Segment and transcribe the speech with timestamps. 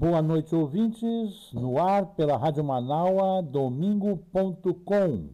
[0.00, 1.52] Boa noite, ouvintes.
[1.52, 5.30] No ar pela Rádio Manaua, domingo.com.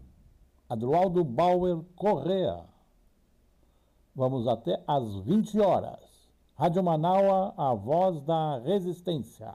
[0.67, 2.65] Adroaldo Bauer Correa.
[4.17, 6.01] Vamos até às 20 horas.
[6.57, 9.53] Rádio Manaua, a voz da resistência.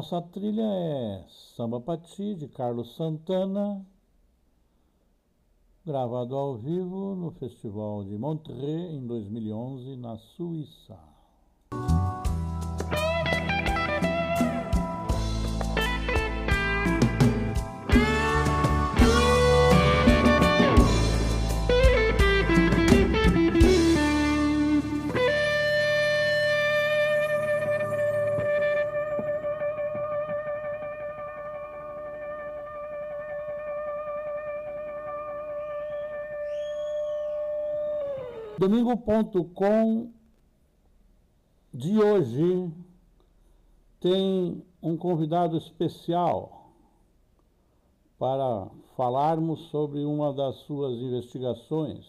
[0.00, 3.86] Nossa trilha é Samba Pati, de Carlos Santana,
[5.84, 10.98] gravado ao vivo no Festival de Montreux em 2011, na Suíça.
[38.60, 40.12] Domingo.com
[41.72, 42.70] de hoje
[43.98, 46.70] tem um convidado especial
[48.18, 52.04] para falarmos sobre uma das suas investigações.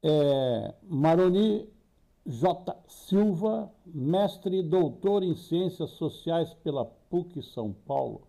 [0.00, 1.68] É Maroni
[2.24, 2.72] J.
[2.86, 8.28] Silva, mestre e doutor em Ciências Sociais pela PUC São Paulo,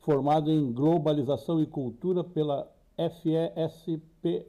[0.00, 4.46] formado em Globalização e Cultura pela FESP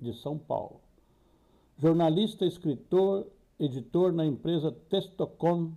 [0.00, 0.80] de São Paulo.
[1.78, 3.26] Jornalista, escritor,
[3.58, 5.72] editor na empresa Textocom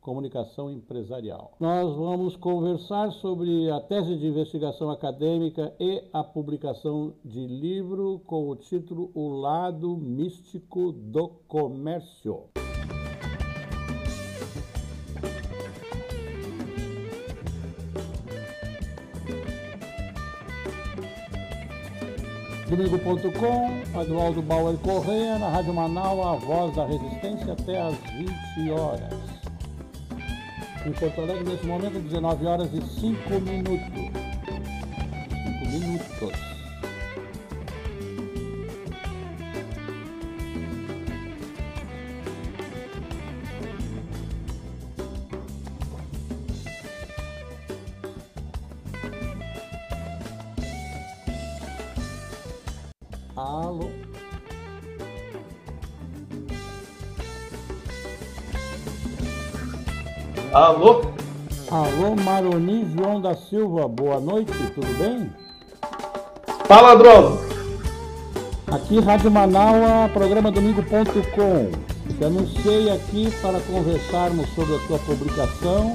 [0.00, 1.52] Comunicação Empresarial.
[1.60, 8.48] Nós vamos conversar sobre a tese de investigação acadêmica e a publicação de livro com
[8.48, 12.44] o título O Lado Místico do Comércio.
[22.68, 27.96] Domingo.com, Eduardo Bauer Correia, na Rádio Manaus, a voz da resistência, até às
[28.56, 29.14] 20 horas.
[30.84, 33.88] Em Porto Alegre, nesse momento, 19 horas e 5 minutos.
[33.88, 36.57] 5 minutos.
[60.58, 61.02] Alô?
[61.70, 65.30] Alô, Maroni João da Silva, boa noite, tudo bem?
[66.64, 67.38] Fala, Drogo.
[68.66, 71.70] Aqui, Rádio Manaua, programa domingo.com.
[72.12, 75.94] Te anunciei aqui para conversarmos sobre a tua publicação.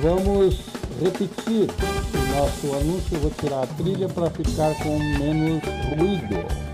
[0.00, 0.58] Vamos
[1.02, 1.68] repetir
[2.14, 3.18] o nosso anúncio.
[3.18, 6.67] Vou tirar a trilha para ficar com menos ruído.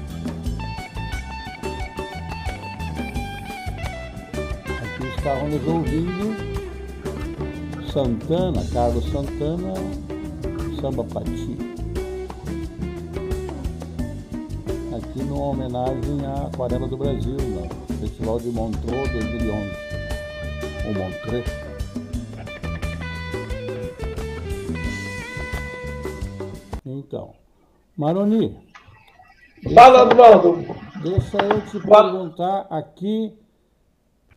[5.25, 6.37] Estavam nos ouvindo
[7.91, 9.73] Santana, Carlos Santana,
[10.79, 11.57] Samba Pati.
[14.95, 19.71] Aqui numa homenagem à Aquarela do Brasil, no Festival de Montreux 2011.
[20.85, 21.47] O Montreux.
[26.85, 27.31] Então,
[27.97, 28.55] Maroni,
[29.75, 30.59] Fala, Drogo.
[31.03, 33.43] deixa eu te perguntar aqui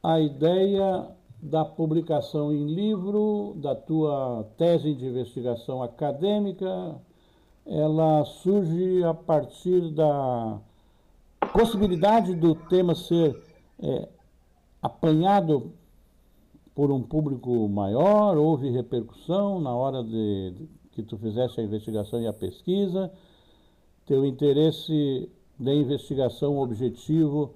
[0.07, 1.05] a ideia
[1.43, 6.95] da publicação em livro, da tua tese de investigação acadêmica,
[7.65, 10.61] ela surge a partir da
[11.51, 13.37] possibilidade do tema ser
[13.79, 14.07] é,
[14.81, 15.73] apanhado
[16.73, 22.21] por um público maior, houve repercussão na hora de, de que tu fizesse a investigação
[22.21, 23.11] e a pesquisa,
[24.05, 25.29] teu interesse
[25.59, 27.53] de investigação objetivo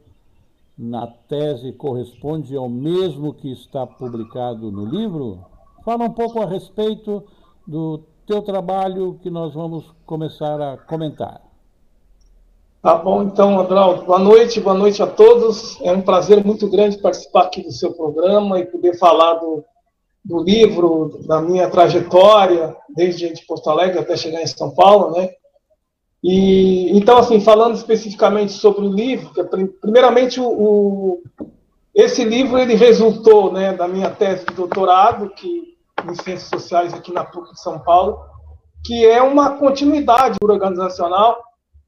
[0.81, 5.45] na tese corresponde ao mesmo que está publicado no livro?
[5.85, 7.23] Fala um pouco a respeito
[7.67, 11.39] do teu trabalho que nós vamos começar a comentar.
[12.81, 14.05] Tá bom, então, Adraldo.
[14.05, 15.79] Boa noite, boa noite a todos.
[15.81, 19.63] É um prazer muito grande participar aqui do seu programa e poder falar do,
[20.25, 25.29] do livro, da minha trajetória, desde de Porto Alegre até chegar em São Paulo, né?
[26.23, 31.23] E então, assim, falando especificamente sobre o livro, é, prim- primeiramente o, o-
[31.95, 35.75] esse livro ele resultou, né, da minha tese de doutorado, que
[36.09, 38.19] em ciências sociais aqui na PUC de São Paulo,
[38.85, 41.37] que é uma continuidade organizacional,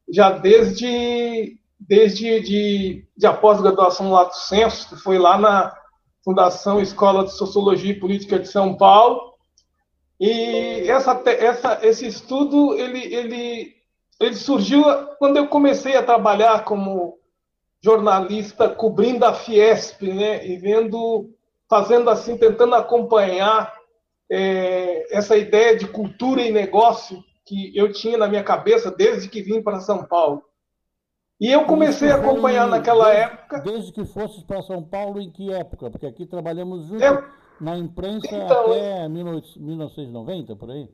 [0.09, 5.75] já desde, desde de, de a pós-graduação Lato Senso, que foi lá na
[6.23, 9.33] Fundação Escola de Sociologia e Política de São Paulo.
[10.19, 13.73] E essa, essa, esse estudo ele, ele,
[14.25, 14.83] ele surgiu
[15.17, 17.17] quando eu comecei a trabalhar como
[17.81, 21.29] jornalista cobrindo a Fiesp, né, e vendo,
[21.69, 23.73] fazendo assim, tentando acompanhar
[24.31, 29.41] é, essa ideia de cultura e negócio que eu tinha na minha cabeça desde que
[29.41, 30.43] vim para São Paulo.
[31.39, 33.59] E eu comecei a acompanhar naquela desde, época.
[33.59, 35.91] Desde que fosses para São Paulo, em que época?
[35.91, 37.23] Porque aqui trabalhamos juntos eu,
[37.59, 40.89] na imprensa então, até 1990, por aí.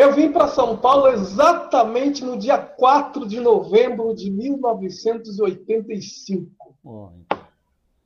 [0.00, 6.50] Eu vim para São Paulo exatamente no dia 4 de novembro de 1985.
[6.82, 7.10] Oh,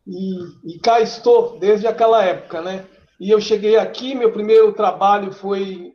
[0.05, 2.85] e, e cá estou desde aquela época, né?
[3.21, 5.95] E eu cheguei aqui, meu primeiro trabalho foi,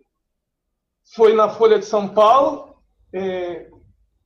[1.13, 2.77] foi na Folha de São Paulo,
[3.11, 3.67] é,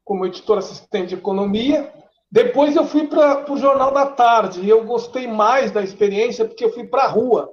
[0.05, 1.91] como editor assistente de economia.
[2.31, 6.65] Depois eu fui para o Jornal da Tarde e eu gostei mais da experiência porque
[6.65, 7.51] eu fui para a rua.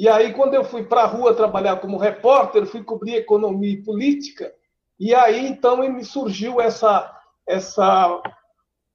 [0.00, 3.82] E aí, quando eu fui para a rua trabalhar como repórter, fui cobrir economia e
[3.82, 4.50] política.
[4.98, 7.14] E aí, então, me surgiu essa,
[7.46, 8.18] essa,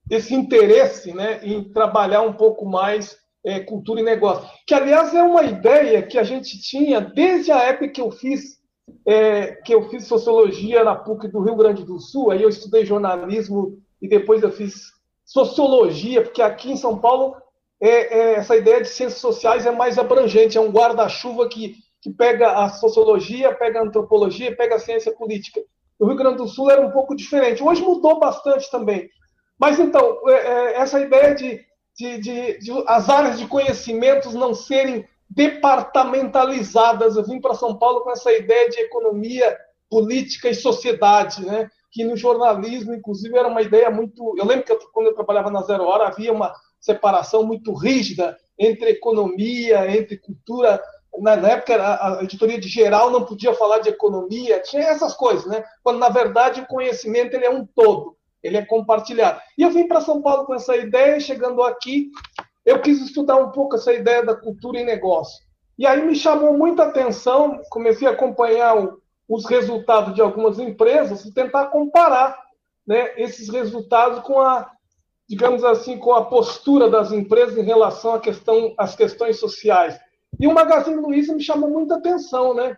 [0.10, 4.50] esse interesse né, em trabalhar um pouco mais é, cultura e negócio.
[4.66, 8.60] Que, aliás, é uma ideia que a gente tinha desde a época que eu fiz
[9.06, 12.84] é, que eu fiz sociologia na PUC do Rio Grande do Sul, aí eu estudei
[12.84, 14.92] jornalismo e depois eu fiz
[15.24, 17.36] sociologia, porque aqui em São Paulo
[17.81, 22.10] é, é, essa ideia de ciências sociais é mais abrangente, é um guarda-chuva que, que
[22.10, 25.62] pega a sociologia, pega a antropologia, pega a ciência política.
[26.00, 27.63] No Rio Grande do Sul era um pouco diferente.
[27.63, 29.10] Hoje mudou bastante também.
[29.60, 31.62] Mas então, é, é, essa ideia de,
[31.98, 37.16] de, de, de as áreas de conhecimentos não serem departamentalizadas.
[37.16, 39.57] Eu vim para São Paulo com essa ideia de economia,
[39.89, 41.69] política e sociedade, né?
[41.92, 44.36] que no jornalismo, inclusive, era uma ideia muito.
[44.38, 46.54] Eu lembro que eu, quando eu trabalhava na Zero Hora havia uma
[46.86, 50.80] separação muito rígida entre economia, entre cultura.
[51.18, 51.76] Na época,
[52.20, 55.64] a editoria de geral não podia falar de economia, tinha essas coisas, né?
[55.82, 59.40] Quando, na verdade, o conhecimento ele é um todo, ele é compartilhado.
[59.58, 62.12] E eu vim para São Paulo com essa ideia, chegando aqui,
[62.66, 65.44] eu quis estudar um pouco essa ideia da cultura e negócio.
[65.78, 68.76] E aí me chamou muita atenção, comecei a acompanhar
[69.28, 72.38] os resultados de algumas empresas e tentar comparar
[72.86, 74.70] né, esses resultados com a,
[75.27, 80.00] digamos assim, com a postura das empresas em relação à questão, às questões sociais.
[80.39, 82.77] E o Magazine Luiza me chamou muita atenção, né?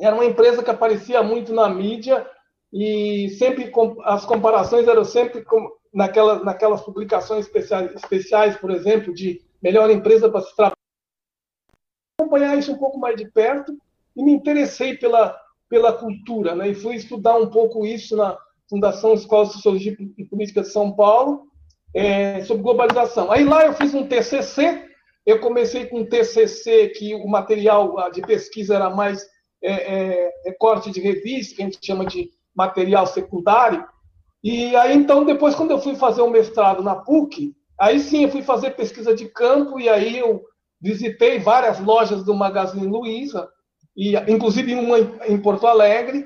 [0.00, 2.26] Era uma empresa que aparecia muito na mídia
[2.72, 3.70] e sempre
[4.04, 5.44] as comparações eram sempre
[5.92, 10.76] naquela, naquelas publicações especiais, especiais, por exemplo, de melhor empresa para se trabalhar.
[12.18, 13.76] Acompanhar isso um pouco mais de perto
[14.16, 15.36] e me interessei pela,
[15.68, 16.68] pela cultura, né?
[16.68, 20.92] E fui estudar um pouco isso na Fundação Escola de Sociologia e Política de São
[20.92, 21.49] Paulo,
[21.94, 23.30] é, sobre globalização.
[23.30, 24.88] Aí lá eu fiz um TCC,
[25.26, 29.26] eu comecei com um TCC que o material de pesquisa era mais
[29.62, 33.86] é, é, é corte de revista, que a gente chama de material secundário,
[34.42, 38.30] e aí, então, depois, quando eu fui fazer o mestrado na PUC, aí sim eu
[38.30, 40.42] fui fazer pesquisa de campo, e aí eu
[40.80, 43.48] visitei várias lojas do Magazine Luiza,
[43.94, 44.98] e, inclusive uma
[45.28, 46.24] em Porto Alegre,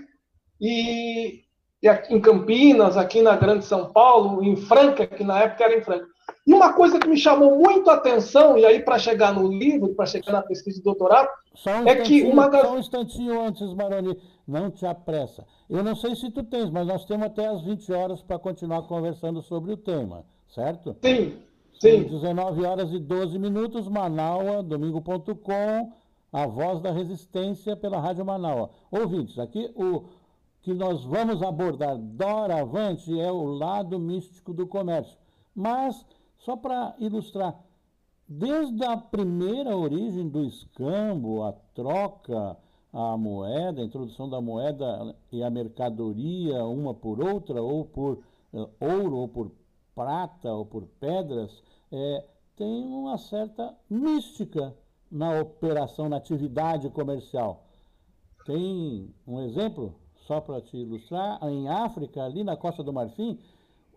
[0.60, 1.42] e,
[1.84, 5.76] e aqui em Campinas, aqui na Grande São Paulo, em Franca, que na época era
[5.76, 6.06] em Franca.
[6.46, 9.94] E uma coisa que me chamou muito a atenção, e aí para chegar no livro,
[9.94, 11.28] para chegar na pesquisa de doutorado,
[11.66, 12.68] um é que o magazine.
[12.70, 15.44] Só um instantinho antes, Maroni, não te apressa.
[15.68, 18.82] Eu não sei se tu tens, mas nós temos até as 20 horas para continuar
[18.84, 20.24] conversando sobre o tema,
[20.54, 20.96] certo?
[21.04, 21.36] Sim,
[21.78, 22.08] sim.
[22.08, 25.92] São 19 horas e 12 minutos, Manaua, domingo.com,
[26.32, 28.70] a voz da resistência pela Rádio Manaua.
[28.90, 30.23] Ouvintes, aqui o
[30.64, 35.18] que nós vamos abordar doravante é o lado místico do comércio.
[35.54, 36.06] Mas
[36.38, 37.62] só para ilustrar,
[38.26, 42.56] desde a primeira origem do escambo, a troca,
[42.90, 48.22] a moeda, a introdução da moeda e a mercadoria uma por outra, ou por
[48.54, 49.52] uh, ouro, ou por
[49.94, 52.24] prata, ou por pedras, é,
[52.56, 54.74] tem uma certa mística
[55.10, 57.66] na operação, na atividade comercial.
[58.46, 59.94] Tem um exemplo,
[60.26, 63.38] só para te ilustrar, em África, ali na Costa do Marfim,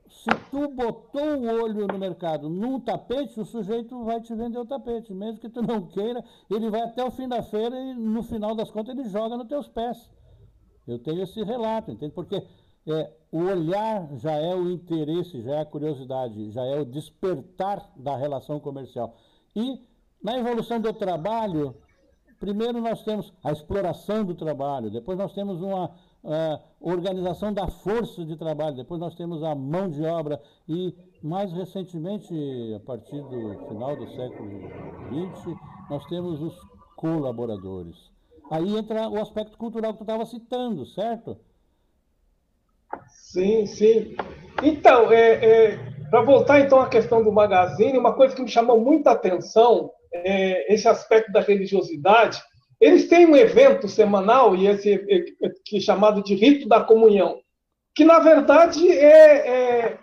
[0.10, 4.66] se tu botou o olho no mercado num tapete, o sujeito vai te vender o
[4.66, 5.14] tapete.
[5.14, 8.56] Mesmo que tu não queira, ele vai até o fim da feira e no final
[8.56, 10.10] das contas ele joga nos teus pés.
[10.88, 12.14] Eu tenho esse relato, entende?
[12.14, 12.42] Porque
[12.88, 17.92] é, o olhar já é o interesse, já é a curiosidade, já é o despertar
[17.98, 19.14] da relação comercial.
[19.54, 19.86] E
[20.24, 21.76] na evolução do trabalho,
[22.40, 25.92] primeiro nós temos a exploração do trabalho, depois nós temos uma
[26.24, 31.52] uh, organização da força de trabalho, depois nós temos a mão de obra e mais
[31.52, 32.34] recentemente,
[32.76, 34.62] a partir do final do século
[35.10, 35.56] XX,
[35.90, 36.56] nós temos os
[36.96, 37.96] colaboradores.
[38.50, 41.38] Aí entra o aspecto cultural que tu estava citando, certo?
[43.08, 44.16] Sim, sim.
[44.64, 48.80] Então, é, é para voltar então à questão do magazine, uma coisa que me chamou
[48.80, 52.42] muita atenção é esse aspecto da religiosidade.
[52.80, 54.98] Eles têm um evento semanal e esse
[55.66, 57.40] que é chamado de rito da comunhão,
[57.96, 60.00] que na verdade é, é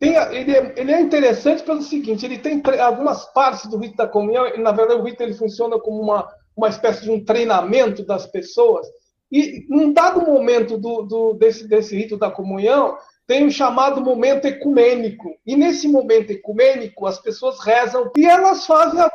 [0.00, 4.08] tem, ele, é, ele, é, interessante pelo seguinte: ele tem algumas partes do rito da
[4.08, 4.46] comunhão.
[4.46, 6.26] E, na verdade, o rito ele funciona como uma,
[6.56, 8.86] uma espécie de um treinamento das pessoas.
[9.30, 14.46] E num dado momento do, do, desse, desse rito da comunhão, tem o chamado momento
[14.46, 15.36] ecumênico.
[15.46, 19.06] E nesse momento ecumênico, as pessoas rezam e elas fazem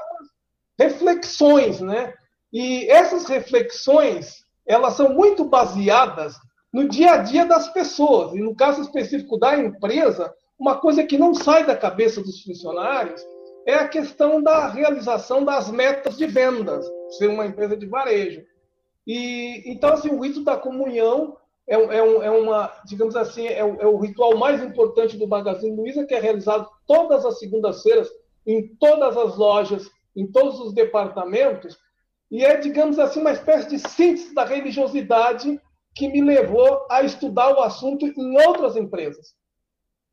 [0.80, 2.14] reflexões, né?
[2.56, 6.38] E essas reflexões, elas são muito baseadas
[6.72, 8.34] no dia a dia das pessoas.
[8.34, 13.22] E no caso específico da empresa, uma coisa que não sai da cabeça dos funcionários
[13.68, 18.42] é a questão da realização das metas de vendas, ser uma empresa de varejo.
[19.06, 21.36] E então assim, o rito da comunhão
[21.68, 26.06] é, é, é uma, digamos assim, é é o, ritual mais importante do Magazine Luiza,
[26.06, 28.10] que é realizado todas as segundas-feiras
[28.48, 31.78] em todas as lojas, em todos os departamentos,
[32.32, 35.60] e é, digamos assim, uma espécie de síntese da religiosidade
[35.94, 39.36] que me levou a estudar o assunto em outras empresas.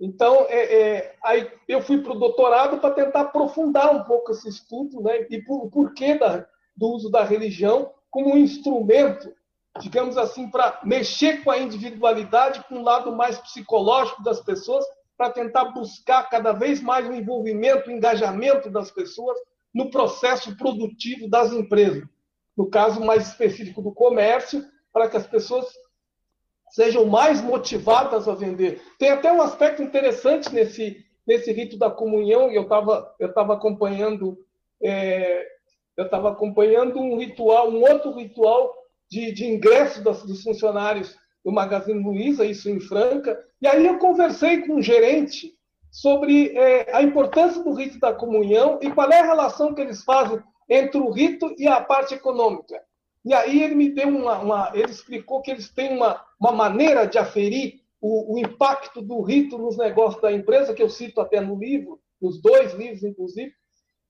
[0.01, 4.49] Então, é, é, aí eu fui para o doutorado para tentar aprofundar um pouco esse
[4.49, 9.33] estudo né, e por, o porquê da, do uso da religião como um instrumento,
[9.81, 14.85] digamos assim, para mexer com a individualidade, com o lado mais psicológico das pessoas,
[15.17, 19.39] para tentar buscar cada vez mais o envolvimento, o engajamento das pessoas
[19.75, 22.05] no processo produtivo das empresas.
[22.57, 25.67] No caso mais específico do comércio, para que as pessoas
[26.71, 28.83] sejam mais motivadas a vender.
[28.99, 33.55] Tem até um aspecto interessante nesse, nesse rito da comunhão, e eu estava eu tava
[33.55, 34.39] acompanhando
[34.83, 35.47] é,
[35.97, 38.75] eu estava acompanhando um ritual, um outro ritual
[39.11, 43.99] de, de ingresso das, dos funcionários do Magazine Luiza, isso em Franca, e aí eu
[43.99, 45.53] conversei com um gerente
[45.93, 50.03] sobre é, a importância do rito da comunhão e qual é a relação que eles
[50.03, 52.83] fazem entre o rito e a parte econômica.
[53.23, 57.07] E aí ele me deu uma, uma ele explicou que eles têm uma, uma maneira
[57.07, 61.41] de aferir o, o, impacto do rito nos negócios da empresa, que eu cito até
[61.41, 63.53] no livro, nos dois livros, inclusive,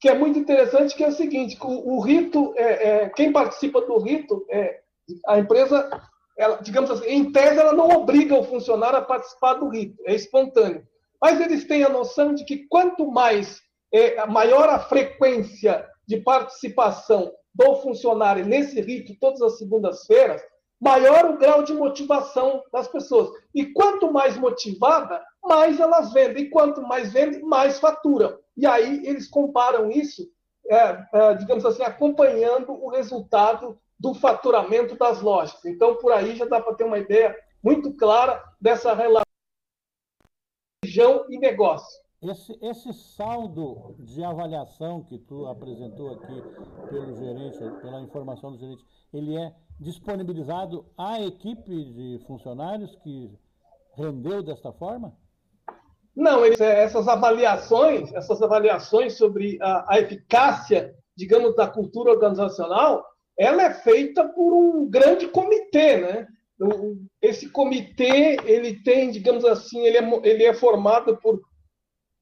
[0.01, 3.83] que é muito interessante, que é o seguinte, o, o rito, é, é, quem participa
[3.83, 4.81] do rito, é,
[5.27, 5.91] a empresa,
[6.39, 10.15] ela, digamos assim, em tese, ela não obriga o funcionário a participar do rito, é
[10.15, 10.87] espontâneo.
[11.23, 13.63] Mas eles têm a noção de que quanto mais,
[13.93, 20.43] é, maior a frequência de participação do funcionário nesse rito todas as segundas-feiras,
[20.81, 23.31] maior o grau de motivação das pessoas.
[23.55, 26.45] E quanto mais motivada, mais elas vendem.
[26.45, 28.37] E quanto mais vendem, mais faturam.
[28.57, 30.27] E aí eles comparam isso,
[30.69, 35.65] é, é, digamos assim, acompanhando o resultado do faturamento das lojas.
[35.65, 39.32] Então, por aí já dá para ter uma ideia muito clara dessa relação
[40.93, 42.03] região e negócio.
[42.23, 46.43] Esse, esse saldo de avaliação que tu apresentou aqui
[46.89, 53.33] pelo gerente, pela informação do gerente, ele é disponibilizado à equipe de funcionários que
[53.97, 55.13] rendeu desta forma?
[56.15, 63.05] Não, essas avaliações, essas avaliações sobre a, a eficácia, digamos, da cultura organizacional,
[63.37, 66.29] ela é feita por um grande comitê, né?
[67.21, 71.41] Esse comitê, ele tem, digamos assim, ele é, ele é formado por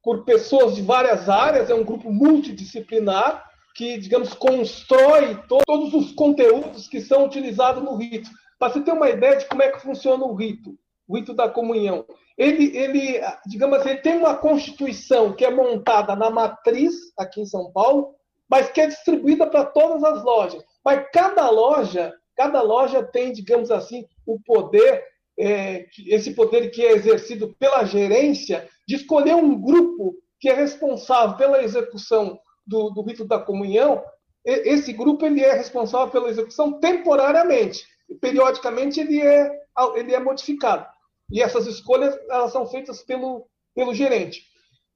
[0.03, 3.45] por pessoas de várias áreas, é um grupo multidisciplinar
[3.75, 8.29] que, digamos, constrói to todos os conteúdos que são utilizados no rito.
[8.59, 10.75] Para você ter uma ideia de como é que funciona o rito,
[11.09, 12.05] o rito da comunhão.
[12.37, 17.47] Ele, ele digamos assim, ele tem uma constituição que é montada na matriz, aqui em
[17.47, 18.15] São Paulo,
[18.49, 20.63] mas que é distribuída para todas as lojas.
[20.85, 25.05] Mas cada loja, cada loja tem, digamos assim, o poder
[25.41, 31.37] é, esse poder que é exercido pela gerência, de escolher um grupo que é responsável
[31.37, 34.03] pela execução do, do rito da comunhão.
[34.45, 37.87] Esse grupo ele é responsável pela execução temporariamente.
[38.21, 39.51] Periodicamente ele é,
[39.95, 40.87] ele é modificado.
[41.31, 44.43] E essas escolhas elas são feitas pelo, pelo gerente.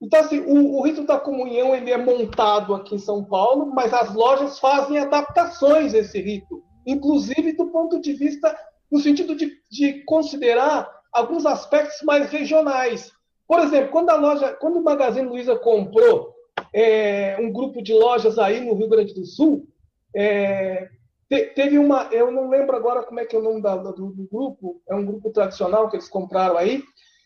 [0.01, 3.93] Então, assim, o, o, rito da comunhão ele é montado aqui em São Paulo, mas
[3.93, 8.55] as lojas fazem adaptações a esse rito, inclusive do ponto de vista
[8.95, 13.11] no sentido de, de considerar alguns aspectos mais regionais.
[13.45, 16.33] Por exemplo, quando a loja, quando o Magazine Luiza comprou
[16.73, 19.67] é, um grupo de lojas aí no Rio Grande do Sul,
[20.15, 20.87] é,
[21.29, 23.91] te, teve uma, eu não lembro agora como é que é o nome da, do,
[23.91, 26.81] do, grupo, é um grupo tradicional que eles compraram aí,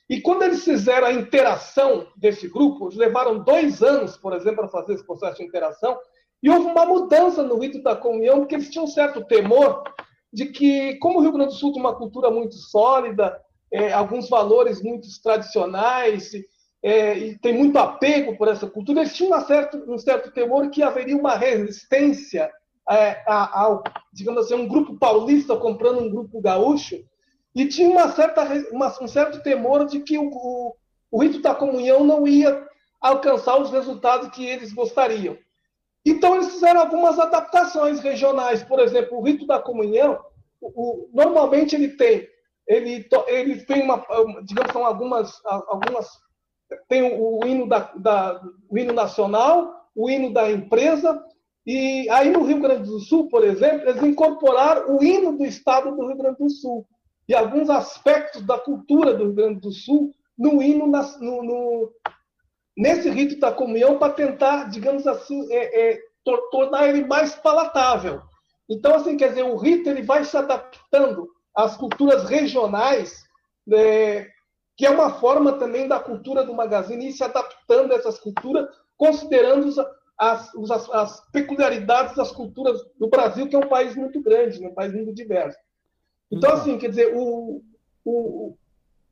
[0.09, 4.69] e quando eles fizeram a interação desse grupo, eles levaram dois anos, por exemplo, para
[4.69, 5.99] fazer esse processo de interação,
[6.41, 9.83] e houve uma mudança no rito da comunhão, porque eles tinham um certo temor
[10.31, 13.39] de que, como o Rio Grande do Sul tem uma cultura muito sólida,
[13.71, 16.31] é, alguns valores muito tradicionais,
[16.81, 19.37] é, e tem muito apego por essa cultura, eles tinham
[19.87, 22.49] um certo temor que haveria uma resistência
[22.89, 27.03] é, ao, digamos assim, um grupo paulista comprando um grupo gaúcho,
[27.55, 30.75] e tinha uma certa, uma, um certo temor de que o, o,
[31.11, 32.65] o rito da comunhão não ia
[33.01, 35.37] alcançar os resultados que eles gostariam.
[36.09, 38.63] Então, eles fizeram algumas adaptações regionais.
[38.63, 40.19] Por exemplo, o rito da comunhão,
[40.61, 42.27] o, o, normalmente ele tem,
[42.67, 44.03] ele, ele tem uma,
[44.43, 46.07] digamos, são algumas, algumas
[46.87, 51.23] tem o, o hino da, da, o hino nacional, o hino da empresa,
[51.65, 55.95] e aí no Rio Grande do Sul, por exemplo, eles incorporaram o hino do estado
[55.95, 56.85] do Rio Grande do Sul
[57.27, 61.91] e alguns aspectos da cultura do Rio Grande do Sul no hino, no, no,
[62.77, 65.99] nesse rito da comunhão para tentar, digamos assim, é, é,
[66.51, 68.21] tornar ele mais palatável.
[68.69, 73.23] Então, assim, quer dizer, o rito ele vai se adaptando às culturas regionais,
[73.65, 74.27] né,
[74.77, 78.67] que é uma forma também da cultura do magazine ir se adaptando a essas culturas,
[78.95, 79.67] considerando
[80.17, 84.69] as, as, as peculiaridades das culturas do Brasil, que é um país muito grande, né,
[84.69, 85.57] um país muito diverso.
[86.31, 87.63] Então, assim, quer dizer, o,
[88.05, 88.55] o,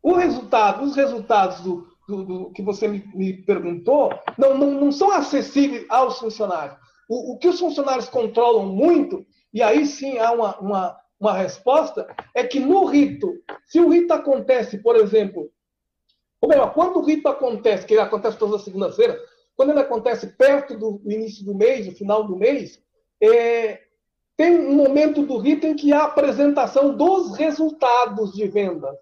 [0.04, 4.92] o resultado, os resultados do, do, do, que você me, me perguntou não, não, não,
[4.92, 6.78] são acessíveis aos funcionários.
[7.10, 12.08] O, o, que os funcionários controlam muito, e aí sim há uma, uma, uma resposta,
[12.34, 13.34] é que no rito,
[13.66, 15.52] se o rito acontece, por exemplo,
[16.40, 19.20] ou melhor, quando o rito acontece, que ele acontece todas as segundas-feiras,
[19.56, 22.80] quando ele acontece perto do início do mês, no final do mês,
[23.22, 23.82] é,
[24.38, 28.96] tem um momento do rito em que há a apresentação dos resultados de venda.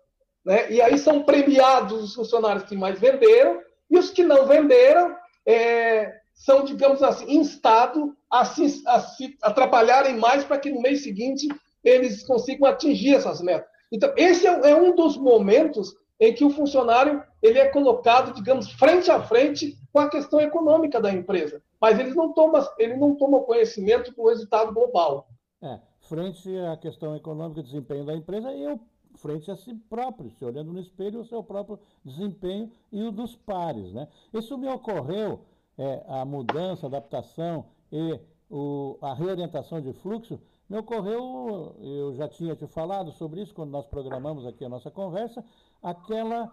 [0.45, 0.71] Né?
[0.71, 3.59] E aí são premiados os funcionários que mais venderam,
[3.89, 5.15] e os que não venderam
[5.45, 10.81] é, são, digamos assim, instados a, se, a, se, a trabalharem mais para que no
[10.81, 11.47] mês seguinte
[11.83, 13.67] eles consigam atingir essas metas.
[13.91, 18.71] Então, esse é, é, um dos momentos em que o funcionário ele é colocado, digamos,
[18.71, 21.61] frente a frente com a questão econômica da empresa.
[21.79, 25.27] Mas ele não toma, ele não toma conhecimento do resultado global.
[25.61, 28.79] É, frente à questão econômica e desempenho da empresa, eu
[29.25, 33.35] frente a si próprio, se olhando no espelho, o seu próprio desempenho e o dos
[33.35, 33.91] pares.
[33.91, 34.07] Né?
[34.31, 35.39] Isso me ocorreu,
[35.75, 42.27] é, a mudança, a adaptação e o, a reorientação de fluxo, me ocorreu, eu já
[42.27, 45.43] tinha te falado sobre isso quando nós programamos aqui a nossa conversa,
[45.81, 46.51] aquela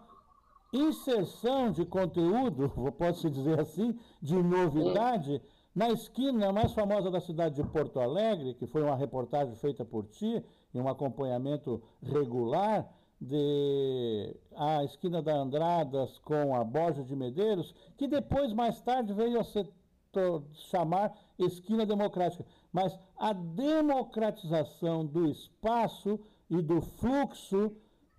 [0.73, 5.39] inserção de conteúdo, pode-se dizer assim, de novidade,
[5.75, 10.05] na esquina mais famosa da cidade de Porto Alegre, que foi uma reportagem feita por
[10.07, 17.73] ti, em um acompanhamento regular, de a esquina da Andradas com a Borja de Medeiros,
[17.97, 19.65] que depois, mais tarde, veio a se
[20.69, 22.45] chamar Esquina Democrática.
[22.71, 27.71] Mas a democratização do espaço e do fluxo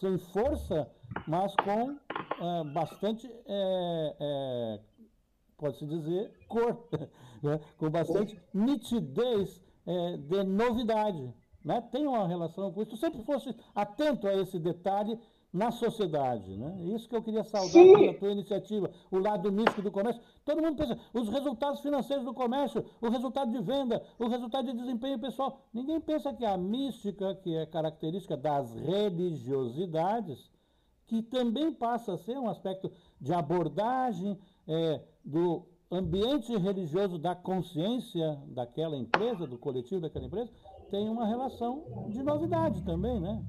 [0.00, 0.90] sem força,
[1.26, 1.96] mas com
[2.40, 4.80] é, bastante, é, é,
[5.62, 6.88] pode-se dizer, cor,
[7.40, 7.60] né?
[7.78, 11.32] com bastante nitidez é, de novidade.
[11.64, 11.80] Né?
[11.92, 12.96] Tem uma relação com isso.
[12.96, 15.16] Sempre fosse atento a esse detalhe
[15.52, 16.56] na sociedade.
[16.56, 16.94] Né?
[16.94, 20.20] Isso que eu queria saudar da tua iniciativa, o lado místico do comércio.
[20.44, 24.76] Todo mundo pensa, os resultados financeiros do comércio, o resultado de venda, o resultado de
[24.76, 25.60] desempenho pessoal.
[25.72, 30.50] Ninguém pensa que a mística, que é característica das religiosidades,
[31.06, 38.38] que também passa a ser um aspecto de abordagem é, do ambiente religioso da consciência
[38.46, 40.50] daquela empresa, do coletivo daquela empresa,
[40.90, 43.42] tem uma relação de novidade também, né?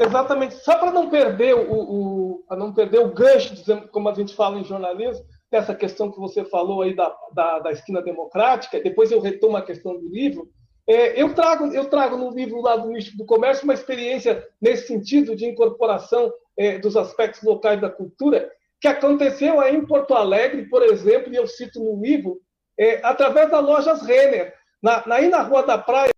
[0.00, 0.54] Exatamente.
[0.54, 3.54] Só para não perder o, o não perder o gancho,
[3.92, 7.72] como a gente fala em jornalismo, essa questão que você falou aí da, da, da
[7.72, 10.48] esquina democrática, depois eu retomo a questão do livro.
[10.88, 14.86] É, eu trago eu trago no livro lá do Místico do Comércio uma experiência nesse
[14.86, 18.50] sentido de incorporação é, dos aspectos locais da cultura,
[18.86, 22.40] que aconteceu aí em Porto Alegre, por exemplo, e eu cito no livro,
[22.78, 24.54] é, através das lojas Renner.
[24.80, 26.12] Na, na, aí na Rua da Praia,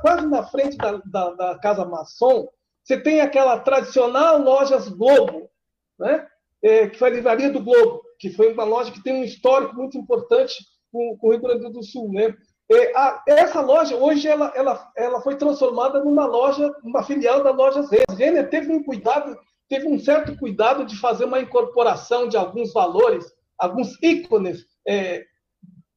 [0.00, 2.48] quase na frente da, da, da Casa Maçom,
[2.84, 5.50] você tem aquela tradicional Lojas Globo,
[5.98, 6.26] né?
[6.62, 9.74] É, que foi a Livraria do Globo, que foi uma loja que tem um histórico
[9.76, 10.54] muito importante
[10.92, 12.12] com, com o Rio Grande do Sul.
[12.12, 12.34] Né?
[12.70, 17.50] É, a, essa loja, hoje, ela, ela, ela foi transformada numa loja, uma filial da
[17.50, 18.16] loja Renner.
[18.16, 19.38] Renner teve um cuidado,
[19.68, 23.26] teve um certo cuidado de fazer uma incorporação de alguns valores,
[23.58, 25.24] alguns ícones é,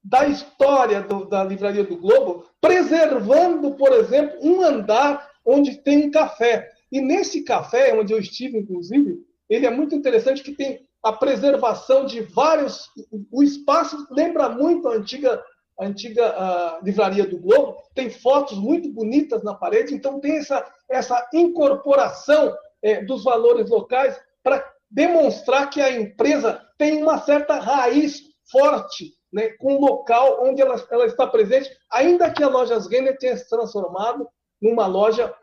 [0.03, 6.11] da história do, da Livraria do Globo, preservando, por exemplo, um andar onde tem um
[6.11, 6.69] café.
[6.91, 12.05] E nesse café, onde eu estive, inclusive, ele é muito interessante que tem a preservação
[12.05, 12.89] de vários.
[13.31, 15.43] O espaço lembra muito a antiga,
[15.79, 20.65] a antiga a livraria do Globo, tem fotos muito bonitas na parede, então tem essa,
[20.89, 28.21] essa incorporação é, dos valores locais para demonstrar que a empresa tem uma certa raiz
[28.51, 33.17] forte né, com o local onde ela, ela está presente, ainda que a Lojas Renner
[33.17, 34.27] tenha se transformado
[34.61, 35.33] numa loja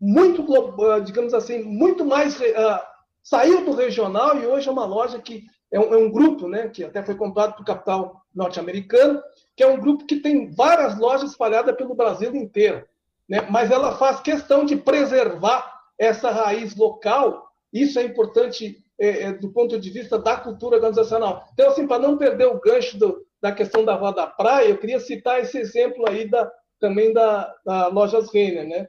[0.00, 0.44] muito,
[1.04, 2.38] digamos assim, muito mais.
[2.38, 6.46] Uh, saiu do regional e hoje é uma loja que é um, é um grupo,
[6.46, 9.22] né, que até foi comprado por capital norte-americano,
[9.56, 12.86] que é um grupo que tem várias lojas espalhadas pelo Brasil inteiro.
[13.26, 17.46] Né, mas ela faz questão de preservar essa raiz local.
[17.72, 21.46] Isso é importante é, é, do ponto de vista da cultura organizacional.
[21.52, 24.78] Então, assim, para não perder o gancho do, da questão da Rua da Praia, eu
[24.78, 28.88] queria citar esse exemplo aí da, também da, da Lojas Renner, né?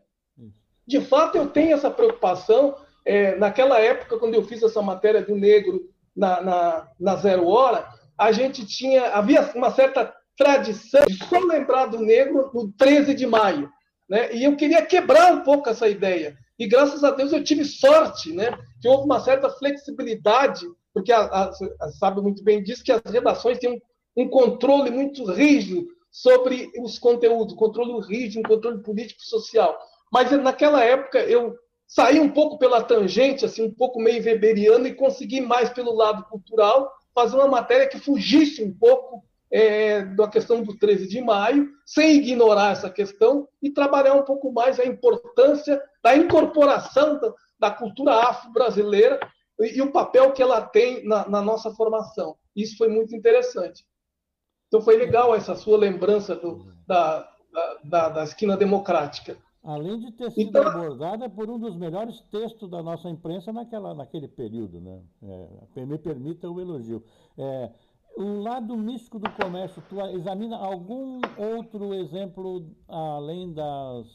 [0.88, 2.76] De fato, eu tenho essa preocupação.
[3.04, 7.88] É, naquela época, quando eu fiz essa matéria do negro na, na, na Zero Hora,
[8.18, 13.26] a gente tinha, havia uma certa tradição de só lembrar do negro no 13 de
[13.26, 13.70] maio.
[14.08, 14.34] Né?
[14.36, 16.38] E eu queria quebrar um pouco essa ideia.
[16.58, 18.58] E graças a Deus eu tive sorte, né?
[18.82, 23.02] Que houve uma certa flexibilidade, porque a, a, a sabe muito bem disso que as
[23.06, 23.82] redações têm
[24.16, 29.78] um, um, controle muito rígido sobre os conteúdos, controle rígido, um controle político social.
[30.12, 31.54] Mas naquela época eu
[31.86, 36.24] saí um pouco pela tangente, assim, um pouco meio weberiano e consegui mais pelo lado
[36.26, 41.70] cultural fazer uma matéria que fugisse um pouco é, da questão do 13 de maio,
[41.86, 47.72] sem ignorar essa questão, e trabalhar um pouco mais a importância da incorporação da, da
[47.72, 49.20] cultura afro-brasileira
[49.60, 52.36] e, e, o papel que ela tem na, na, nossa formação.
[52.56, 53.86] Isso foi muito interessante.
[54.68, 57.30] Então foi legal essa sua lembrança do, da,
[57.84, 59.38] da, da, esquina democrática.
[59.64, 63.96] Além de ter sido então, abordada por um dos melhores textos da nossa imprensa naquela,
[63.96, 65.02] naquele período, né?
[65.76, 67.04] É, me permita o elogio.
[67.38, 67.72] É,
[68.18, 74.06] o lado místico do comércio, tu examina algum outro exemplo além das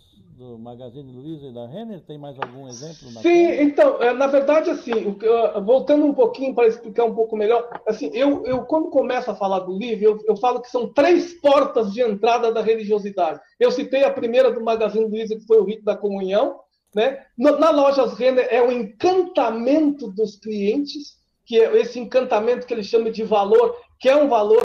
[0.40, 2.00] do Magazine Luiza e da Renner?
[2.00, 3.10] Tem mais algum exemplo?
[3.20, 5.14] Sim, então, é, na verdade, assim,
[5.62, 9.58] voltando um pouquinho para explicar um pouco melhor, assim, eu, eu quando começo a falar
[9.60, 13.38] do livro, eu, eu falo que são três portas de entrada da religiosidade.
[13.58, 16.58] Eu citei a primeira do Magazine Luiza, que foi o rito da comunhão,
[16.94, 17.22] né?
[17.36, 22.82] Na, na lojas Renner é o encantamento dos clientes, que é esse encantamento que ele
[22.82, 24.62] chama de valor que é um valor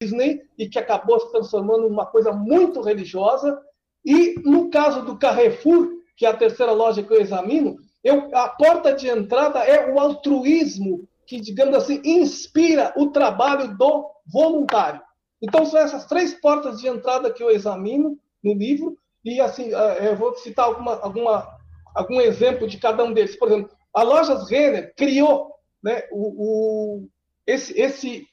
[0.00, 3.60] Disney e que acabou se transformando em uma coisa muito religiosa.
[4.04, 8.48] E no caso do Carrefour, que é a terceira loja que eu examino, eu, a
[8.48, 15.00] porta de entrada é o altruísmo que, digamos assim, inspira o trabalho do voluntário.
[15.40, 20.08] Então, são essas três portas de entrada que eu examino no livro, e assim, é,
[20.08, 21.48] eu vou citar alguma, alguma,
[21.94, 23.36] algum exemplo de cada um deles.
[23.36, 27.06] Por exemplo, a Lojas Renner criou né, o,
[27.50, 28.26] esse, esse,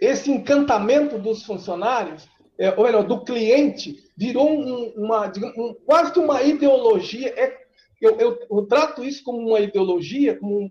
[0.00, 6.18] esse encantamento dos funcionários, é, ou melhor, do cliente, virou um, uma, um, quase que
[6.18, 7.28] uma ideologia.
[7.36, 7.56] É,
[8.00, 10.70] eu, eu, eu, trato isso como uma ideologia, como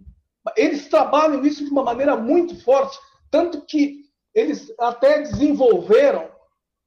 [0.57, 2.97] eles trabalham isso de uma maneira muito forte,
[3.31, 4.01] tanto que
[4.33, 6.29] eles até desenvolveram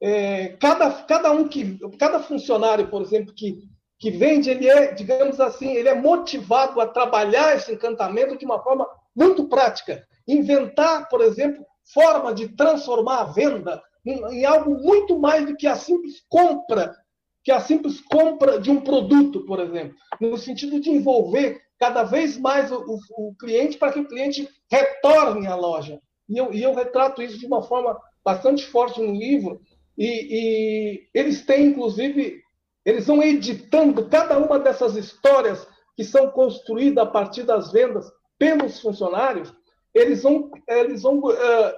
[0.00, 3.58] é, cada, cada um que cada funcionário, por exemplo, que,
[3.98, 8.62] que vende, ele é, digamos assim, ele é motivado a trabalhar esse encantamento de uma
[8.62, 15.18] forma muito prática inventar, por exemplo, forma de transformar a venda em, em algo muito
[15.18, 16.94] mais do que a simples compra,
[17.42, 22.36] que a simples compra de um produto, por exemplo, no sentido de envolver cada vez
[22.36, 25.98] mais o, o, o cliente para que o cliente retorne à loja.
[26.28, 29.62] E eu, e eu, retrato isso de uma forma bastante forte no livro.
[29.96, 32.42] E, e eles têm, inclusive,
[32.84, 38.80] eles vão editando cada uma dessas histórias que são construídas a partir das vendas pelos
[38.80, 39.52] funcionários
[39.94, 41.74] eles vão, eles vão uh,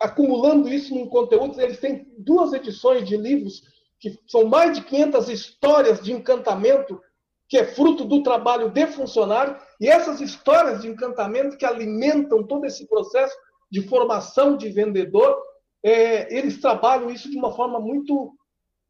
[0.00, 1.58] acumulando isso em conteúdos.
[1.58, 3.62] Eles têm duas edições de livros
[3.98, 7.00] que são mais de 500 histórias de encantamento,
[7.48, 12.64] que é fruto do trabalho de funcionário, E essas histórias de encantamento que alimentam todo
[12.64, 13.36] esse processo
[13.70, 15.40] de formação de vendedor,
[15.84, 18.34] é, eles trabalham isso de uma forma muito,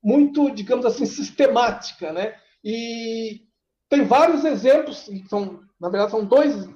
[0.02, 2.34] muito, digamos assim, sistemática, né?
[2.64, 3.42] E
[3.88, 6.68] tem vários exemplos, são, na verdade são dois,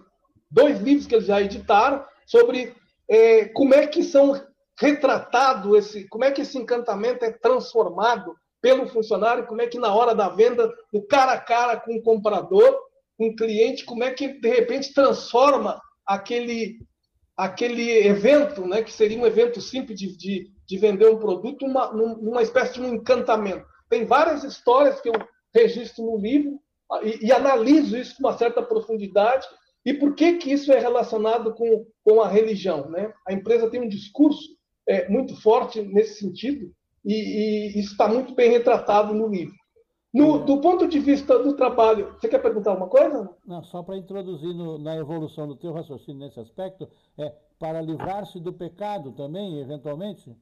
[0.56, 2.74] dois livros que eles já editaram sobre
[3.08, 4.42] é, como é que são
[4.80, 9.94] retratado esse, como é que esse encantamento é transformado pelo funcionário, como é que na
[9.94, 12.80] hora da venda, no cara a cara com o comprador,
[13.18, 16.78] com o cliente, como é que de repente transforma aquele
[17.36, 21.92] aquele evento, né, que seria um evento simples de, de, de vender um produto, uma,
[21.92, 23.66] numa espécie de um encantamento.
[23.90, 25.12] Tem várias histórias que eu
[25.54, 26.58] registro no livro
[27.02, 29.46] e, e analiso isso com uma certa profundidade.
[29.86, 32.90] E por que, que isso é relacionado com, com a religião?
[32.90, 33.12] Né?
[33.24, 36.72] A empresa tem um discurso é, muito forte nesse sentido,
[37.04, 39.54] e, e isso está muito bem retratado no livro.
[40.12, 43.30] No, do ponto de vista do trabalho, você quer perguntar alguma coisa?
[43.46, 48.40] Não, só para introduzir no, na evolução do teu raciocínio nesse aspecto, é para livrar-se
[48.40, 50.34] do pecado também, eventualmente?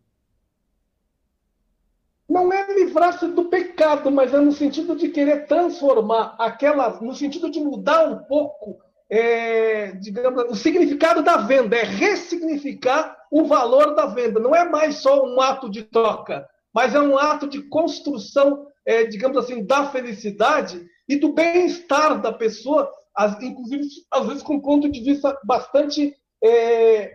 [2.26, 7.50] Não é livrar-se do pecado, mas é no sentido de querer transformar aquela, no sentido
[7.50, 14.06] de mudar um pouco é, digamos, o significado da venda, é ressignificar o valor da
[14.06, 14.40] venda.
[14.40, 19.04] Não é mais só um ato de troca, mas é um ato de construção, é,
[19.04, 24.60] digamos assim, da felicidade e do bem-estar da pessoa, as, inclusive, às vezes, com um
[24.60, 27.14] ponto de vista bastante, é,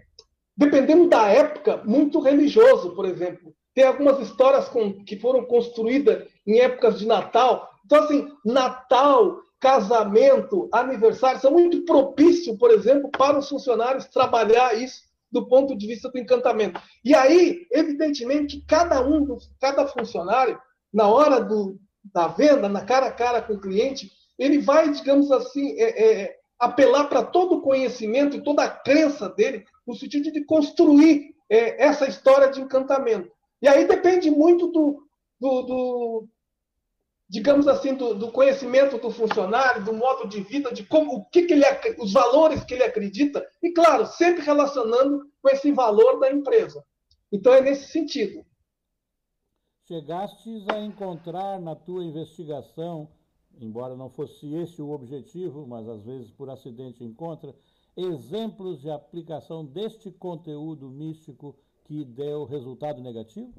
[0.55, 3.53] dependendo da época, muito religioso, por exemplo.
[3.73, 7.69] Tem algumas histórias com, que foram construídas em épocas de Natal.
[7.85, 15.09] Então, assim, Natal casamento, aniversário, são muito propícios, por exemplo, para os funcionários trabalhar isso
[15.31, 16.81] do ponto de vista do encantamento.
[17.03, 20.59] E aí, evidentemente, cada um, cada funcionário,
[20.91, 25.31] na hora do, da venda, na cara a cara com o cliente, ele vai, digamos
[25.31, 30.31] assim, é, é, apelar para todo o conhecimento e toda a crença dele, no sentido
[30.31, 33.29] de construir é, essa história de encantamento.
[33.61, 35.03] E aí depende muito do,
[35.39, 36.27] do, do
[37.29, 41.43] digamos assim, do, do, conhecimento do funcionário, do modo de vida, de como o que,
[41.43, 41.65] que ele
[41.99, 46.83] os valores que ele acredita, e claro, sempre relacionando com esse valor da empresa.
[47.31, 48.43] Então é nesse sentido.
[49.87, 53.07] Chegastes a encontrar na tua investigação,
[53.59, 57.53] embora não fosse esse o objetivo, mas às vezes por acidente encontra,
[57.95, 63.53] exemplos de aplicação deste conteúdo místico que deu resultado negativo?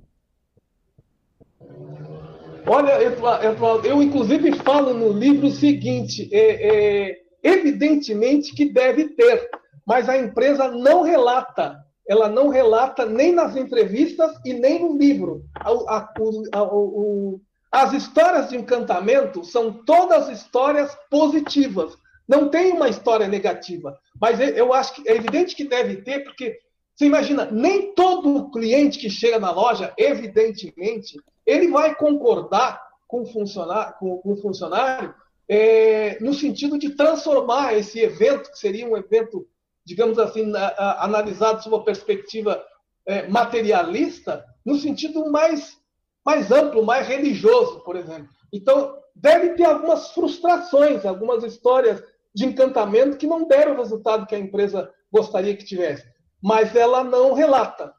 [2.67, 9.51] Olha, Eduardo, eu inclusive falo no livro o seguinte: é, é, evidentemente que deve ter,
[9.87, 11.79] mas a empresa não relata.
[12.09, 15.45] Ela não relata nem nas entrevistas e nem no livro.
[15.55, 16.15] A, a,
[16.53, 21.95] a, o, as histórias de encantamento são todas histórias positivas.
[22.29, 23.97] Não tem uma história negativa.
[24.21, 26.57] Mas eu acho que é evidente que deve ter, porque
[26.95, 31.17] você imagina, nem todo cliente que chega na loja, evidentemente,
[31.51, 35.15] ele vai concordar com o funcionário, com, com o funcionário
[35.49, 39.49] é, no sentido de transformar esse evento, que seria um evento,
[39.85, 42.65] digamos assim, analisado sob uma perspectiva
[43.05, 45.77] é, materialista, no sentido mais,
[46.25, 48.29] mais amplo, mais religioso, por exemplo.
[48.53, 52.01] Então, deve ter algumas frustrações, algumas histórias
[52.33, 56.07] de encantamento que não deram o resultado que a empresa gostaria que tivesse.
[56.41, 57.93] Mas ela não relata.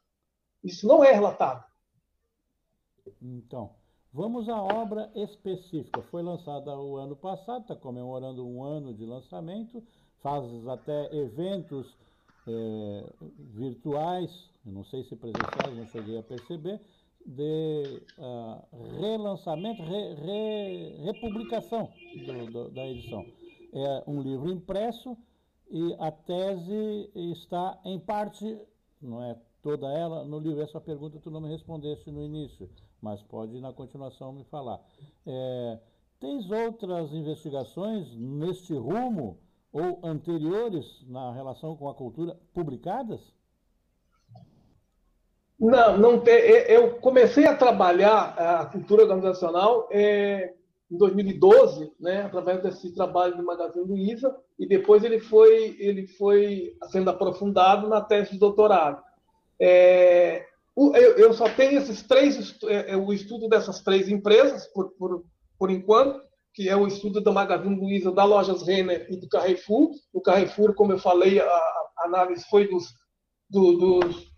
[0.64, 1.64] Isso não é relatado.
[3.22, 3.72] Então,
[4.14, 6.02] vamos à obra específica.
[6.04, 9.84] Foi lançada o ano passado, está comemorando um ano de lançamento,
[10.22, 11.96] faz até eventos
[12.48, 13.14] é,
[13.54, 16.80] virtuais, não sei se presenciais, não cheguei a perceber,
[17.24, 21.88] de uh, relançamento, re, re, republicação
[22.26, 23.24] do, do, da edição.
[23.74, 25.16] É um livro impresso
[25.70, 28.60] e a tese está em parte,
[29.00, 30.62] não é toda ela, no livro.
[30.62, 32.68] Essa pergunta tu não me respondeste no início
[33.02, 34.80] mas pode na continuação me falar.
[35.26, 35.80] É,
[36.20, 39.40] tens outras investigações neste rumo
[39.74, 43.22] ou anteriores na relação com a cultura publicadas?
[45.60, 46.34] Não, não tem.
[46.68, 50.54] Eu comecei a trabalhar a cultura organizacional é,
[50.92, 56.76] em 2012, né, através desse trabalho do Magazine Luiza, e depois ele foi, ele foi
[56.90, 59.02] sendo aprofundado na tese de doutorado.
[59.60, 65.24] É, eu só tenho esses três, é, é, o estudo dessas três empresas, por, por,
[65.60, 66.22] por enquanto,
[66.54, 69.92] que é o estudo da Magazine Luiza, da Lojas Renner e do Carrefour.
[70.14, 72.86] O Carrefour, como eu falei, a, a análise foi dos,
[73.50, 74.32] do, dos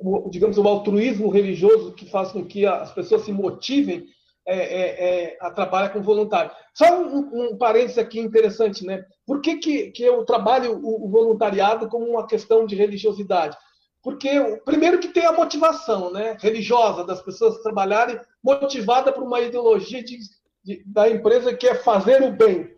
[0.00, 4.06] o, digamos, o altruísmo religioso que faz com que as pessoas se motivem
[4.46, 6.50] é, é, é, trabalha com voluntário.
[6.74, 9.04] Só um, um parênteses aqui interessante, né?
[9.26, 13.56] Por que, que, que eu trabalho o, o voluntariado como uma questão de religiosidade?
[14.08, 14.30] Porque,
[14.64, 20.16] primeiro, que tem a motivação né, religiosa das pessoas trabalharem, motivada por uma ideologia de,
[20.64, 22.74] de, da empresa que é fazer o bem.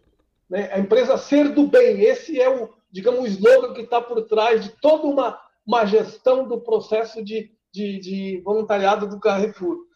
[0.51, 0.69] Né?
[0.73, 2.01] A empresa ser do bem.
[2.01, 6.49] Esse é o, digamos, o slogan que está por trás de toda uma, uma gestão
[6.49, 9.87] do processo de, de, de voluntariado do Carrefour.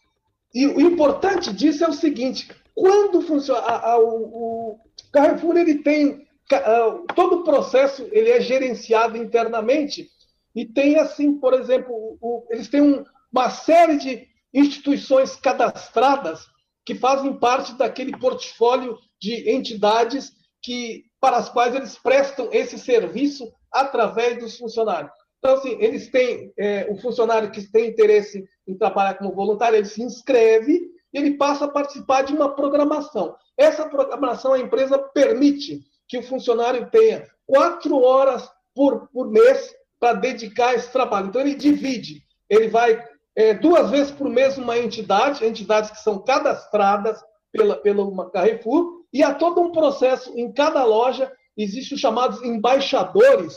[0.54, 5.78] E o importante disso é o seguinte: quando funciona a, a, o, o, Carrefour ele
[5.78, 10.13] tem a, todo o processo ele é gerenciado internamente
[10.54, 16.46] e tem assim, por exemplo, o, eles têm um, uma série de instituições cadastradas
[16.86, 23.50] que fazem parte daquele portfólio de entidades que para as quais eles prestam esse serviço
[23.72, 25.10] através dos funcionários.
[25.38, 29.86] Então, assim, eles têm, é, o funcionário que tem interesse em trabalhar como voluntário, ele
[29.86, 33.34] se inscreve e ele passa a participar de uma programação.
[33.56, 40.14] Essa programação, a empresa permite que o funcionário tenha quatro horas por, por mês para
[40.14, 41.28] dedicar esse trabalho.
[41.28, 42.22] Então, ele divide.
[42.48, 43.02] Ele vai
[43.36, 47.20] é, duas vezes por mês uma entidade, entidades que são cadastradas
[47.52, 53.54] pela, pela Carrefour, e há todo um processo em cada loja, existem os chamados embaixadores,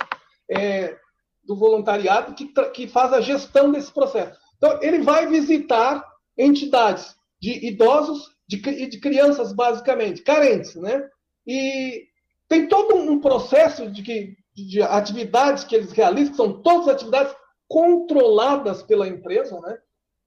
[0.50, 0.96] é,
[1.44, 4.38] do voluntariado que, que faz a gestão desse processo.
[4.58, 6.04] Então, ele vai visitar
[6.38, 11.08] entidades de idosos e de, de crianças, basicamente, carentes, né?
[11.46, 12.06] E
[12.50, 17.36] tem todo um processo de, de atividades que eles realizam, que são todas atividades
[17.68, 19.78] controladas pela empresa, né?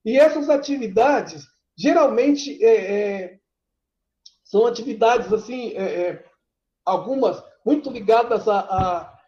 [0.05, 1.45] E essas atividades,
[1.77, 3.39] geralmente, é, é,
[4.45, 6.25] são atividades, assim, é, é
[6.87, 9.19] algumas muito ligadas a, a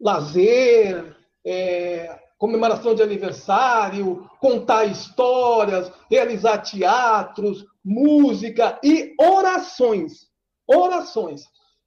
[0.00, 1.14] lazer,
[1.46, 10.26] é, comemoração de aniversário, contar histórias, realizar teatros, música e orações.
[10.66, 11.42] Orações.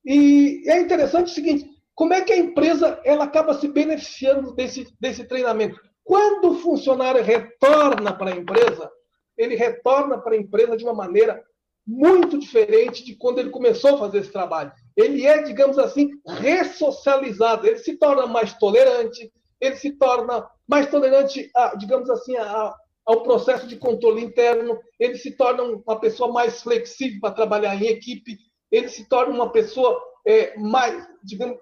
[0.06, 1.69] E é interessante o seguinte:
[2.01, 5.79] como é que a empresa ela acaba se beneficiando desse, desse treinamento?
[6.03, 8.89] Quando o funcionário retorna para a empresa,
[9.37, 11.43] ele retorna para a empresa de uma maneira
[11.85, 14.71] muito diferente de quando ele começou a fazer esse trabalho.
[14.97, 21.51] Ele é, digamos assim, ressocializado, ele se torna mais tolerante, ele se torna mais tolerante,
[21.55, 22.73] a, digamos assim, a,
[23.05, 27.85] ao processo de controle interno, ele se torna uma pessoa mais flexível para trabalhar em
[27.85, 28.39] equipe,
[28.71, 31.59] ele se torna uma pessoa é, mais, digamos,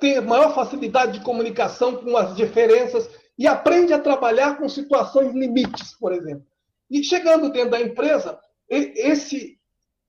[0.00, 3.08] tem maior facilidade de comunicação com as diferenças
[3.38, 6.44] e aprende a trabalhar com situações limites, por exemplo.
[6.90, 9.58] E chegando dentro da empresa, esse,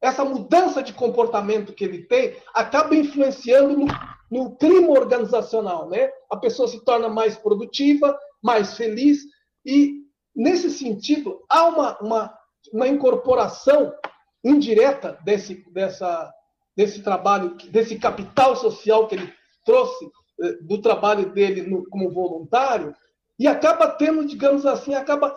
[0.01, 3.87] essa mudança de comportamento que ele tem acaba influenciando no
[4.31, 6.09] no clima organizacional, né?
[6.31, 9.19] A pessoa se torna mais produtiva, mais feliz
[9.65, 12.37] e nesse sentido há uma, uma,
[12.71, 13.93] uma incorporação
[14.41, 16.33] indireta desse, dessa,
[16.75, 19.33] desse trabalho, desse capital social que ele
[19.71, 20.05] trouxe
[20.41, 22.93] eh, do trabalho dele no, como voluntário
[23.39, 25.35] e acaba tendo, digamos assim, acaba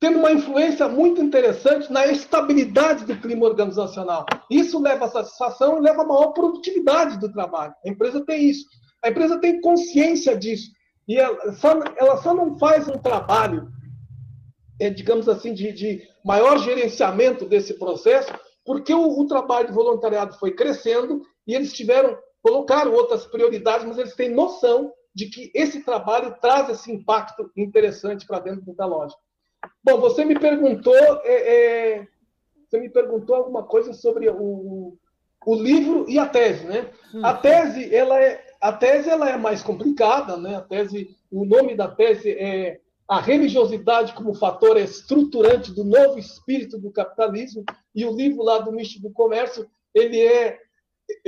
[0.00, 4.24] tendo uma influência muito interessante na estabilidade do clima organizacional.
[4.50, 7.74] Isso leva a satisfação e leva a maior produtividade do trabalho.
[7.84, 8.64] A empresa tem isso.
[9.04, 10.70] A empresa tem consciência disso.
[11.06, 13.68] E ela só, ela só não faz um trabalho,
[14.80, 18.32] é, digamos assim, de, de, maior gerenciamento desse processo,
[18.64, 23.98] porque o, o trabalho de voluntariado foi crescendo e eles tiveram, colocaram outras prioridades, mas
[23.98, 29.14] eles têm noção de que esse trabalho traz esse impacto interessante para dentro da loja.
[29.82, 32.08] Bom, você me perguntou, é, é,
[32.68, 34.96] você me perguntou alguma coisa sobre o,
[35.44, 36.90] o livro e a tese, né?
[37.10, 37.24] Sim.
[37.24, 40.56] A tese, ela é, a tese ela é mais complicada, né?
[40.56, 46.78] A tese, o nome da tese é a religiosidade como fator estruturante do novo espírito
[46.78, 50.60] do capitalismo e o livro lá do Místico do Comércio, ele é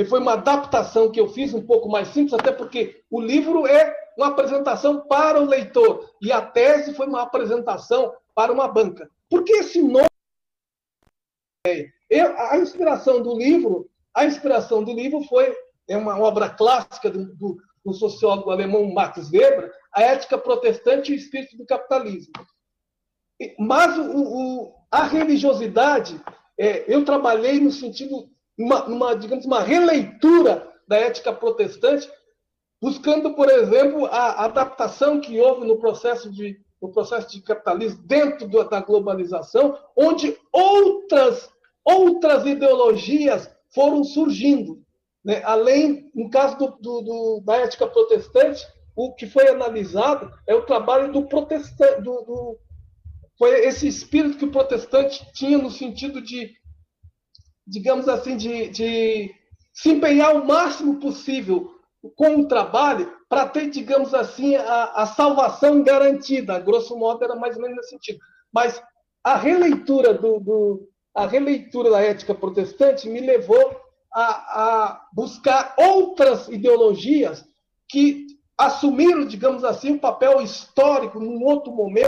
[0.08, 3.94] foi uma adaptação que eu fiz um pouco mais simples, até porque o livro é
[4.16, 9.10] uma apresentação para o leitor e a tese foi uma apresentação para uma banca.
[9.28, 10.06] Por que esse nome?
[12.10, 15.54] Eu, a inspiração do livro, a inspiração do livro foi
[15.88, 21.14] é uma obra clássica do, do, do sociólogo alemão Max Weber, a ética protestante e
[21.14, 22.32] o espírito do capitalismo.
[23.58, 26.20] Mas o, o, a religiosidade,
[26.58, 28.30] é, eu trabalhei no sentido,
[28.62, 32.10] uma, uma, digamos, uma releitura da ética protestante,
[32.80, 38.48] buscando, por exemplo, a adaptação que houve no processo de no processo de capitalismo dentro
[38.68, 41.48] da globalização, onde outras,
[41.84, 44.82] outras ideologias foram surgindo.
[45.24, 45.40] Né?
[45.44, 50.66] Além, no caso do, do, do, da ética protestante, o que foi analisado é o
[50.66, 52.58] trabalho do protestante, do,
[53.38, 56.52] foi esse espírito que o protestante tinha no sentido de,
[57.66, 59.34] digamos assim, de, de
[59.72, 61.78] se empenhar o máximo possível
[62.16, 66.58] com o trabalho para ter, digamos assim, a, a salvação garantida.
[66.58, 68.18] grosso modo, era mais ou menos nesse sentido.
[68.52, 68.82] Mas
[69.22, 73.80] a releitura do, do a releitura da ética protestante me levou
[74.12, 77.44] a, a buscar outras ideologias
[77.88, 82.06] que assumiram, digamos assim, um papel histórico num outro momento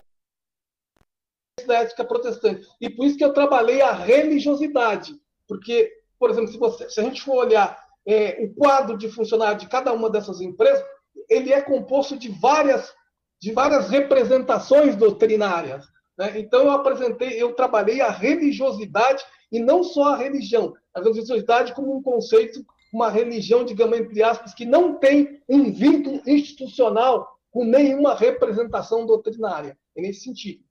[1.65, 2.67] da ética protestante.
[2.79, 5.15] E por isso que eu trabalhei a religiosidade.
[5.47, 9.57] Porque, por exemplo, se, você, se a gente for olhar é, o quadro de funcionário
[9.59, 10.83] de cada uma dessas empresas,
[11.29, 12.93] ele é composto de várias,
[13.41, 15.85] de várias representações doutrinárias.
[16.17, 16.39] Né?
[16.39, 21.95] Então eu apresentei, eu trabalhei a religiosidade e não só a religião, a religiosidade como
[21.95, 28.15] um conceito, uma religião, digamos entre aspas, que não tem um vínculo institucional com nenhuma
[28.15, 29.77] representação doutrinária.
[29.95, 30.63] É nesse sentido.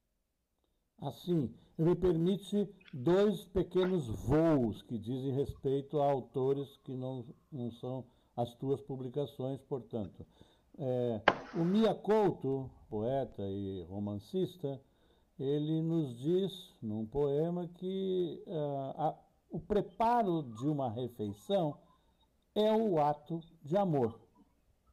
[1.01, 8.05] Assim, me permite dois pequenos voos que dizem respeito a autores que não, não são
[8.37, 10.25] as tuas publicações, portanto.
[10.77, 11.21] É,
[11.55, 14.81] o Mia Couto, poeta e romancista,
[15.39, 19.19] ele nos diz num poema que uh, a,
[19.51, 21.77] o preparo de uma refeição
[22.55, 24.21] é o ato de amor.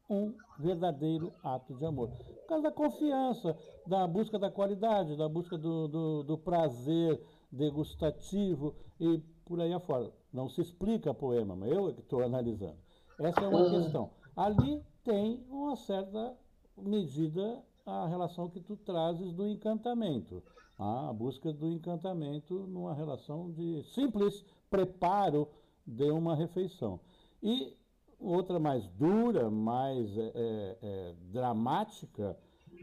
[0.09, 2.09] Um verdadeiro ato de amor.
[2.09, 7.21] Por causa da confiança, da busca da qualidade, da busca do, do, do prazer
[7.51, 10.11] degustativo e por aí afora.
[10.32, 12.77] Não se explica poema, mas eu é que estou analisando.
[13.19, 13.82] Essa é uma uhum.
[13.82, 14.09] questão.
[14.36, 16.34] Ali tem uma certa
[16.77, 20.43] medida a relação que tu trazes do encantamento,
[20.77, 25.47] a busca do encantamento numa relação de simples preparo
[25.86, 26.99] de uma refeição.
[27.41, 27.75] E
[28.19, 32.38] outra mais dura, mais é, é, é dramática,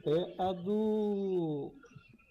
[0.06, 1.72] é a do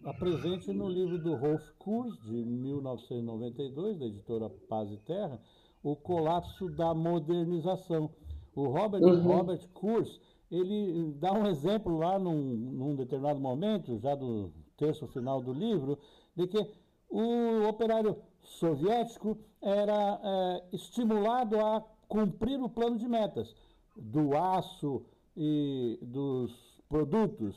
[0.03, 5.39] a presente no livro do Rolf Kurz, de 1992, da editora Paz e Terra,
[5.84, 8.09] O Colapso da Modernização.
[8.55, 9.22] O Robert, uhum.
[9.22, 15.41] Robert Kurz ele dá um exemplo lá num, num determinado momento, já do terço final
[15.41, 15.97] do livro,
[16.36, 16.65] de que
[17.09, 23.53] o operário soviético era é, estimulado a cumprir o plano de metas
[23.95, 25.03] do aço
[25.36, 27.55] e dos produtos,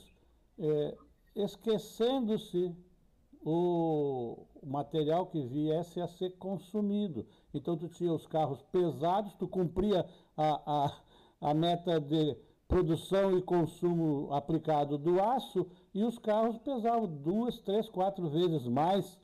[0.58, 0.96] é,
[1.34, 2.74] esquecendo-se
[3.42, 7.26] o material que viesse a ser consumido.
[7.54, 10.04] Então, tu tinha os carros pesados, tu cumpria
[10.36, 12.36] a, a, a meta de
[12.68, 19.18] produção e consumo aplicado do aço e os carros pesavam duas, três, quatro vezes mais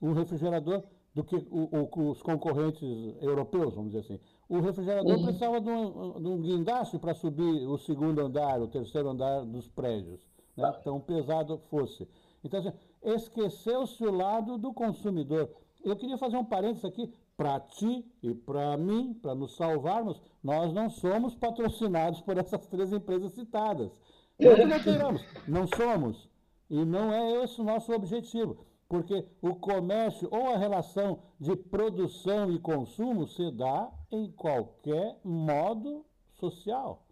[0.00, 0.84] um refrigerador
[1.14, 2.82] do que o, o, os concorrentes
[3.20, 4.20] europeus, vamos dizer assim.
[4.52, 5.24] O refrigerador uhum.
[5.24, 9.66] precisava de um, de um guindaste para subir o segundo andar, o terceiro andar dos
[9.66, 10.20] prédios,
[10.54, 10.70] né?
[10.70, 10.72] Tá.
[10.74, 12.06] tão pesado fosse.
[12.44, 12.72] Então, assim,
[13.02, 15.48] esqueceu-se o lado do consumidor.
[15.82, 20.70] Eu queria fazer um parênteses aqui para ti e para mim, para nos salvarmos, nós
[20.70, 23.90] não somos patrocinados por essas três empresas citadas.
[24.38, 26.28] Não que não não somos.
[26.68, 28.66] E não é esse o nosso objetivo.
[28.92, 36.04] Porque o comércio ou a relação de produção e consumo se dá em qualquer modo
[36.34, 37.02] social.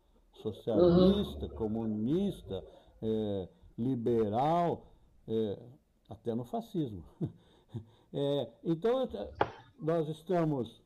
[0.43, 1.55] Socialista, uhum.
[1.55, 2.63] comunista,
[3.01, 4.89] é, liberal,
[5.27, 5.59] é,
[6.11, 7.03] até no fascismo.
[8.13, 9.09] É, então,
[9.79, 10.83] nós estamos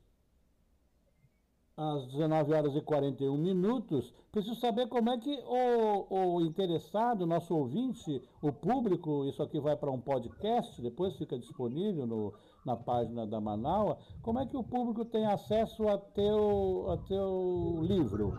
[1.77, 4.13] às 19 horas e 41 minutos.
[4.31, 9.75] Preciso saber como é que o, o interessado, nosso ouvinte, o público, isso aqui vai
[9.75, 12.33] para um podcast, depois fica disponível no,
[12.65, 13.97] na página da Manaus.
[14.21, 18.37] Como é que o público tem acesso a teu, a teu livro?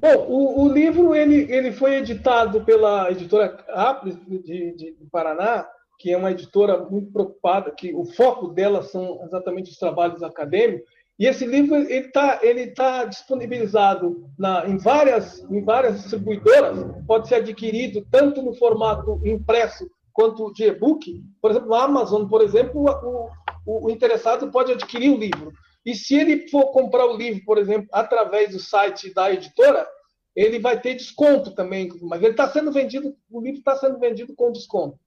[0.00, 5.66] Bom, o, o livro ele, ele foi editado pela editora Apres de, de, de Paraná
[5.98, 10.86] que é uma editora muito preocupada, que o foco dela são exatamente os trabalhos acadêmicos.
[11.18, 17.28] E esse livro ele está ele tá disponibilizado na, em, várias, em várias distribuidoras, pode
[17.28, 21.22] ser adquirido tanto no formato impresso quanto de e-book.
[21.40, 23.30] Por exemplo, na Amazon, por exemplo, o,
[23.66, 25.52] o, o interessado pode adquirir o livro.
[25.84, 29.86] E se ele for comprar o livro, por exemplo, através do site da editora,
[30.34, 31.88] ele vai ter desconto também.
[32.02, 34.98] Mas ele está sendo vendido, o livro está sendo vendido com desconto.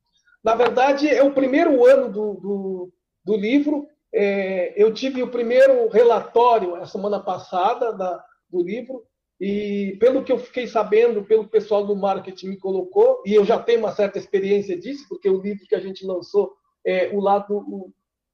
[0.43, 2.93] Na verdade, é o primeiro ano do, do,
[3.25, 3.87] do livro.
[4.13, 9.03] É, eu tive o primeiro relatório a semana passada da, do livro,
[9.39, 13.59] e pelo que eu fiquei sabendo, pelo pessoal do marketing me colocou, e eu já
[13.59, 16.53] tenho uma certa experiência disso, porque o livro que a gente lançou
[16.85, 17.91] é o lado o,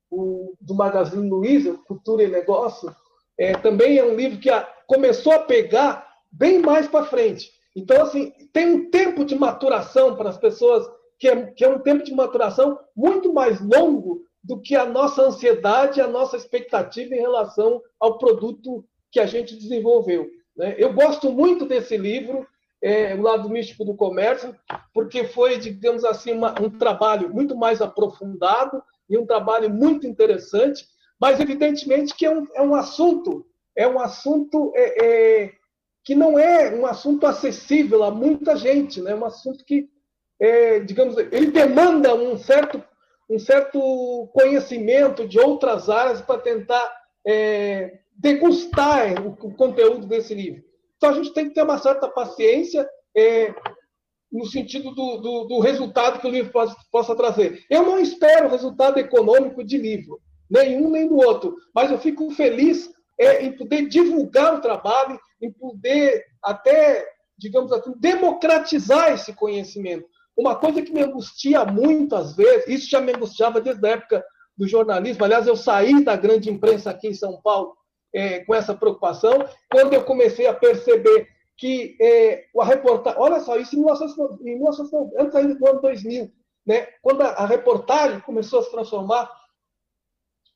[0.10, 2.96] o, do Magazine Luiza, Cultura e Negócio,
[3.38, 7.52] é, também é um livro que a, começou a pegar bem mais para frente.
[7.76, 10.88] Então, assim, tem um tempo de maturação para as pessoas
[11.20, 15.22] que é, que é um tempo de maturação muito mais longo do que a nossa
[15.22, 20.30] ansiedade, a nossa expectativa em relação ao produto que a gente desenvolveu.
[20.58, 20.76] Né?
[20.78, 22.46] Eu gosto muito desse livro,
[22.82, 24.54] é, O Lado Místico do Comércio,
[24.94, 30.86] porque foi, digamos assim, uma, um trabalho muito mais aprofundado e um trabalho muito interessante,
[31.20, 35.54] mas evidentemente que é um, é um assunto, é um assunto é, é,
[36.04, 39.12] que não é um assunto acessível a muita gente, né?
[39.12, 39.88] É um assunto que,
[40.40, 42.84] é, digamos, ele demanda um certo
[43.34, 46.94] um certo conhecimento de outras áreas para tentar
[47.26, 50.64] é, degustar o, o, conteúdo desse livro.
[50.98, 53.54] Então a gente tem que ter uma certa paciência é,
[54.32, 57.64] no sentido do, do, do, resultado que o livro possa, possa trazer.
[57.70, 60.20] Eu não espero resultado econômico de livro,
[60.50, 65.52] nenhum nem do outro, mas eu fico feliz é, em poder divulgar o trabalho, em
[65.52, 67.06] poder até,
[67.38, 70.08] digamos assim, democratizar esse conhecimento.
[70.36, 74.26] Uma coisa que me angustia muitas vezes, isso já me angustiava desde a época
[74.58, 75.24] do jornalismo.
[75.24, 77.76] Aliás, eu saí da grande imprensa aqui em São Paulo
[78.14, 81.28] é, com essa preocupação, quando eu comecei a perceber
[81.58, 83.20] que é, a reportagem.
[83.20, 86.32] Olha só, isso em 1990, antes ainda do ano 2000,
[86.66, 86.88] né?
[87.02, 89.30] quando a, a reportagem começou a se transformar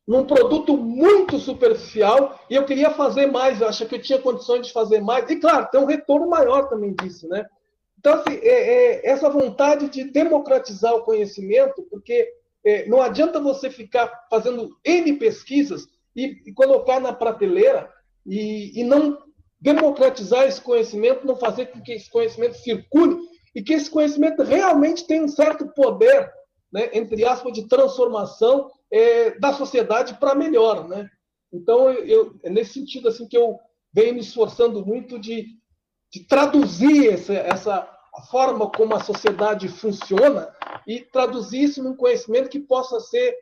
[0.07, 4.67] num produto muito superficial e eu queria fazer mais, eu acho que eu tinha condições
[4.67, 5.29] de fazer mais.
[5.29, 7.45] E, claro, tem um retorno maior também disso, né?
[7.99, 12.31] Então, assim, é, é, essa vontade de democratizar o conhecimento, porque
[12.63, 17.89] é, não adianta você ficar fazendo N pesquisas e, e colocar na prateleira
[18.25, 19.17] e, e, não
[19.59, 23.17] democratizar esse conhecimento, não fazer com que esse conhecimento circule
[23.55, 26.31] e que esse conhecimento realmente tenha um certo poder,
[26.71, 30.87] né, entre aspas, de transformação é, da sociedade para melhor.
[30.87, 31.09] Né?
[31.51, 33.57] Então, eu, é nesse sentido assim que eu
[33.93, 35.47] venho me esforçando muito de
[36.11, 37.97] de traduzir essa, essa
[38.31, 40.53] forma como a sociedade funciona
[40.85, 43.35] e traduzir isso num conhecimento que possa ser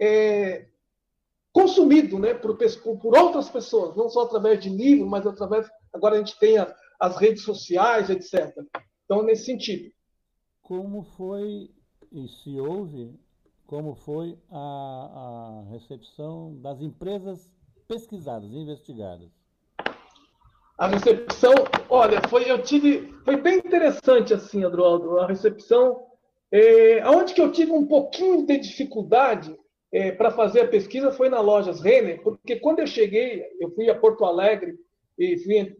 [0.00, 0.66] é,
[1.52, 5.68] consumido né, por, por, outras pessoas, não só através de livro, mas através.
[5.92, 8.56] Agora a gente tem a, as redes sociais, etc.
[9.04, 9.92] Então, nesse sentido.
[10.62, 11.70] Como foi,
[12.10, 13.14] e se houve,
[13.66, 17.50] como foi a, a recepção das empresas
[17.86, 19.30] pesquisadas, investigadas?
[20.82, 21.54] A recepção,
[21.88, 26.02] olha, foi eu tive, foi bem interessante assim, Adroaldo, a recepção,
[26.50, 29.56] é, aonde que eu tive um pouquinho de dificuldade
[29.92, 33.88] é, para fazer a pesquisa foi na lojas Renner, porque quando eu cheguei, eu fui
[33.88, 34.74] a Porto Alegre
[35.16, 35.72] e fui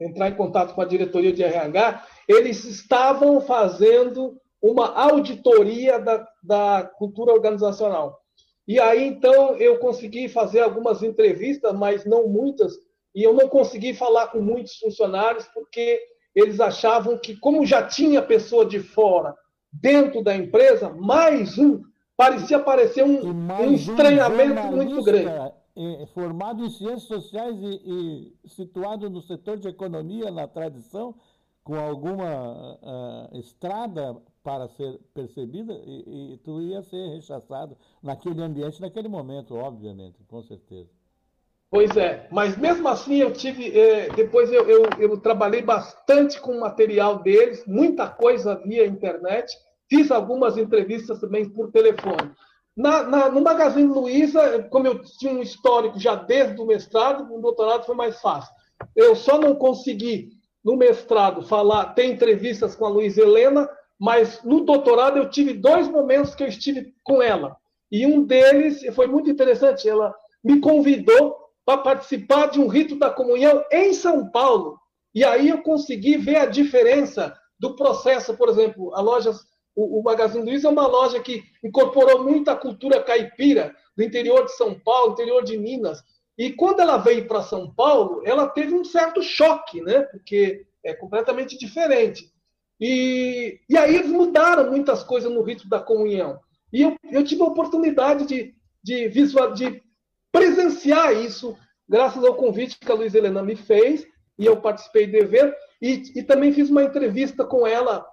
[0.00, 6.90] entrar em contato com a diretoria de RH, eles estavam fazendo uma auditoria da, da
[6.96, 8.18] cultura organizacional.
[8.66, 12.72] E aí, então, eu consegui fazer algumas entrevistas, mas não muitas,
[13.16, 15.98] e eu não consegui falar com muitos funcionários porque
[16.34, 19.34] eles achavam que, como já tinha pessoa de fora
[19.72, 21.82] dentro da empresa, mais um,
[22.14, 25.54] parecia parecer um, um estranhamento um muito grande.
[25.78, 31.14] É, formado em ciências sociais e, e, situado no setor de economia, na tradição,
[31.64, 38.80] com alguma uh, estrada para ser percebida, e, e tu ia ser rechaçado naquele ambiente,
[38.80, 40.95] naquele momento, obviamente, com certeza.
[41.70, 43.76] Pois é, mas mesmo assim eu tive.
[43.76, 49.52] É, depois eu, eu, eu, trabalhei bastante com o material deles, muita coisa via internet,
[49.88, 52.30] fiz algumas entrevistas também por telefone.
[52.76, 57.40] Na, na, no Magazine Luiza, como eu tinha um histórico já desde o mestrado, no
[57.40, 58.54] doutorado foi mais fácil.
[58.94, 60.28] Eu só não consegui,
[60.64, 65.88] no mestrado, falar, ter entrevistas com a Luiz Helena, mas no doutorado eu tive dois
[65.88, 67.56] momentos que eu estive com ela.
[67.90, 69.88] E um deles foi muito interessante.
[69.88, 70.14] Ela
[70.44, 74.78] me convidou para participar de um rito da comunhão em São Paulo.
[75.12, 79.32] E aí eu consegui ver a diferença do processo, por exemplo, a loja,
[79.74, 84.52] o, o Magazine Luiza é uma loja que incorporou muita cultura caipira do interior de
[84.52, 86.02] São Paulo, interior de Minas.
[86.38, 90.02] E quando ela veio para São Paulo, ela teve um certo choque, né?
[90.02, 92.30] Porque é completamente diferente.
[92.80, 96.38] E, e aí eles mudaram muitas coisas no rito da comunhão.
[96.72, 99.82] E eu, eu tive a oportunidade de, de, visual, de
[100.36, 101.56] presenciar isso,
[101.88, 104.06] graças ao convite que a Luiz Helena me fez,
[104.38, 108.06] e eu participei do evento, e, e também fiz uma entrevista com ela,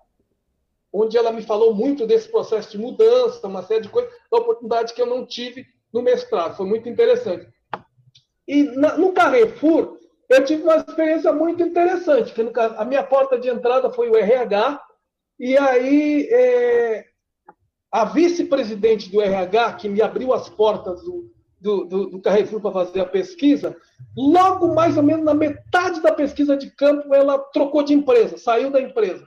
[0.91, 4.93] onde ela me falou muito desse processo de mudança, uma série de coisas, da oportunidade
[4.93, 7.45] que eu não tive no mestrado, foi muito interessante.
[8.47, 9.97] E na, no Carrefour,
[10.29, 14.15] eu tive uma experiência muito interessante, que no, a minha porta de entrada foi o
[14.15, 14.81] RH,
[15.37, 17.05] e aí é,
[17.91, 21.32] a vice-presidente do RH, que me abriu as portas do,
[21.63, 23.75] do, do, do Carrefour para fazer a pesquisa,
[24.15, 28.69] logo mais ou menos na metade da pesquisa de campo, ela trocou de empresa, saiu
[28.69, 29.25] da empresa.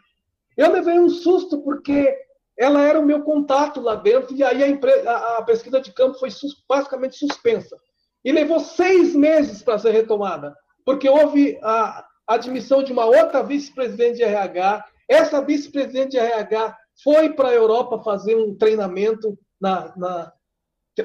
[0.54, 2.14] Eu levei um susto porque
[2.58, 5.92] ela era o meu contato lá dentro, e aí a, empresa, a, a pesquisa de
[5.92, 7.74] campo foi sus, basicamente suspensa.
[8.22, 14.16] E levou seis meses para ser retomada, porque houve a admissão de uma outra vice-presidente
[14.16, 14.84] de RH.
[15.08, 20.32] Essa vice-presidente de RH foi para a Europa fazer um treinamento na, na,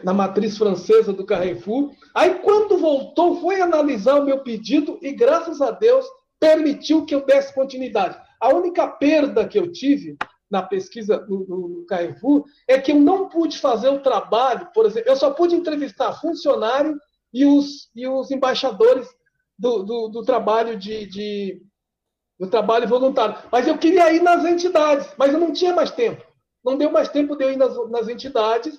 [0.03, 1.91] na matriz francesa do Carrefour.
[2.15, 6.05] Aí, quando voltou, foi analisar o meu pedido e, graças a Deus,
[6.39, 8.17] permitiu que eu desse continuidade.
[8.39, 10.17] A única perda que eu tive
[10.49, 15.09] na pesquisa no, no, Carrefour é que eu não pude fazer o trabalho, por exemplo,
[15.09, 16.99] eu só pude entrevistar funcionário
[17.33, 19.07] e os, e os embaixadores
[19.57, 21.61] do, do, do trabalho de, de,
[22.37, 23.37] do trabalho voluntário.
[23.49, 26.25] Mas eu queria ir nas entidades, mas eu não tinha mais tempo.
[26.65, 28.77] Não deu mais tempo de eu ir nas, nas entidades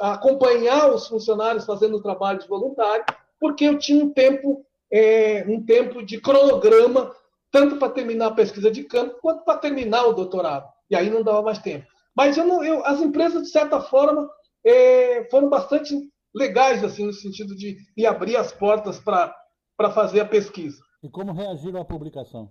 [0.00, 3.04] acompanhar os funcionários fazendo o trabalho de voluntário,
[3.40, 7.14] porque eu tinha um tempo, é, um tempo de cronograma,
[7.50, 10.68] tanto para terminar a pesquisa de campo quanto para terminar o doutorado.
[10.90, 11.86] E aí não dava mais tempo.
[12.16, 14.28] Mas eu não, eu, as empresas, de certa forma,
[14.64, 15.94] é, foram bastante
[16.34, 20.82] legais, assim, no sentido de me abrir as portas para fazer a pesquisa.
[21.02, 22.50] E como reagiram à publicação?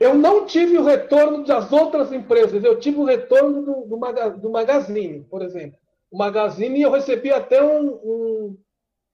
[0.00, 4.50] Eu não tive o retorno das outras empresas, eu tive o retorno do, do, do
[4.50, 5.78] Magazine, por exemplo.
[6.10, 7.88] O Magazine, eu recebi até um.
[7.88, 8.58] um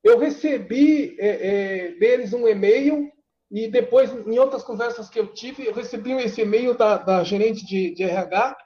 [0.02, 3.10] eu recebi é, é, deles um e-mail
[3.50, 7.64] e depois, em outras conversas que eu tive, eu recebi esse e-mail da, da gerente
[7.64, 8.56] de, de, RH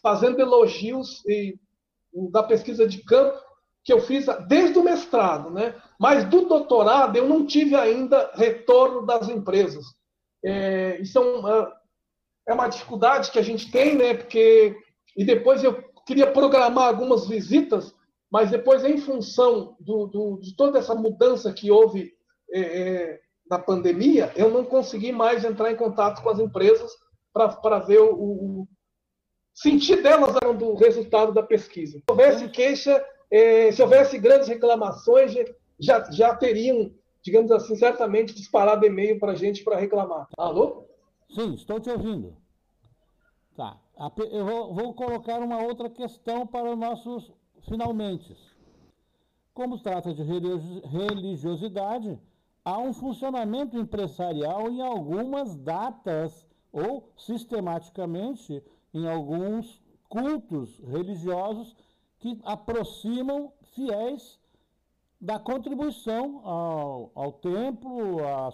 [0.00, 1.58] fazendo elogios e,
[2.30, 3.36] da pesquisa de campo
[3.82, 5.74] que eu fiz desde o mestrado, né?
[5.98, 9.84] Mas do doutorado eu não tive ainda retorno das empresas.
[10.44, 11.72] É, isso é uma,
[12.48, 14.14] é uma dificuldade que a gente tem, né?
[14.14, 14.76] Porque
[15.16, 17.94] e depois eu queria programar algumas visitas,
[18.30, 22.12] mas depois em função do, do de toda essa mudança que houve
[22.52, 26.90] é, é na pandemia, eu não consegui mais entrar em contato com as empresas
[27.32, 28.68] para ver o, o
[29.54, 31.98] sentir delas do resultado da pesquisa.
[31.98, 35.34] Se houvesse queixa, é, se houvesse grandes reclamações,
[35.78, 36.92] já, já teriam,
[37.24, 40.28] digamos assim, certamente disparado e-mail para a gente para reclamar.
[40.36, 40.84] Alô?
[41.30, 42.36] Sim, estou te ouvindo.
[43.56, 43.80] Tá.
[44.30, 44.44] Eu
[44.74, 48.36] vou, colocar uma outra questão para os nossos finalmente.
[49.54, 52.20] Como se trata de religiosidade,
[52.62, 58.62] há um funcionamento empresarial em algumas datas ou sistematicamente
[58.92, 61.74] em alguns cultos religiosos
[62.18, 64.38] que aproximam fiéis
[65.24, 68.50] da contribuição ao, ao templo, à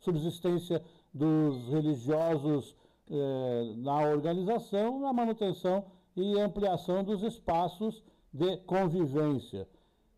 [0.00, 0.82] subsistência
[1.14, 2.74] dos religiosos
[3.08, 5.84] eh, na organização, na manutenção
[6.16, 8.02] e ampliação dos espaços
[8.32, 9.68] de convivência.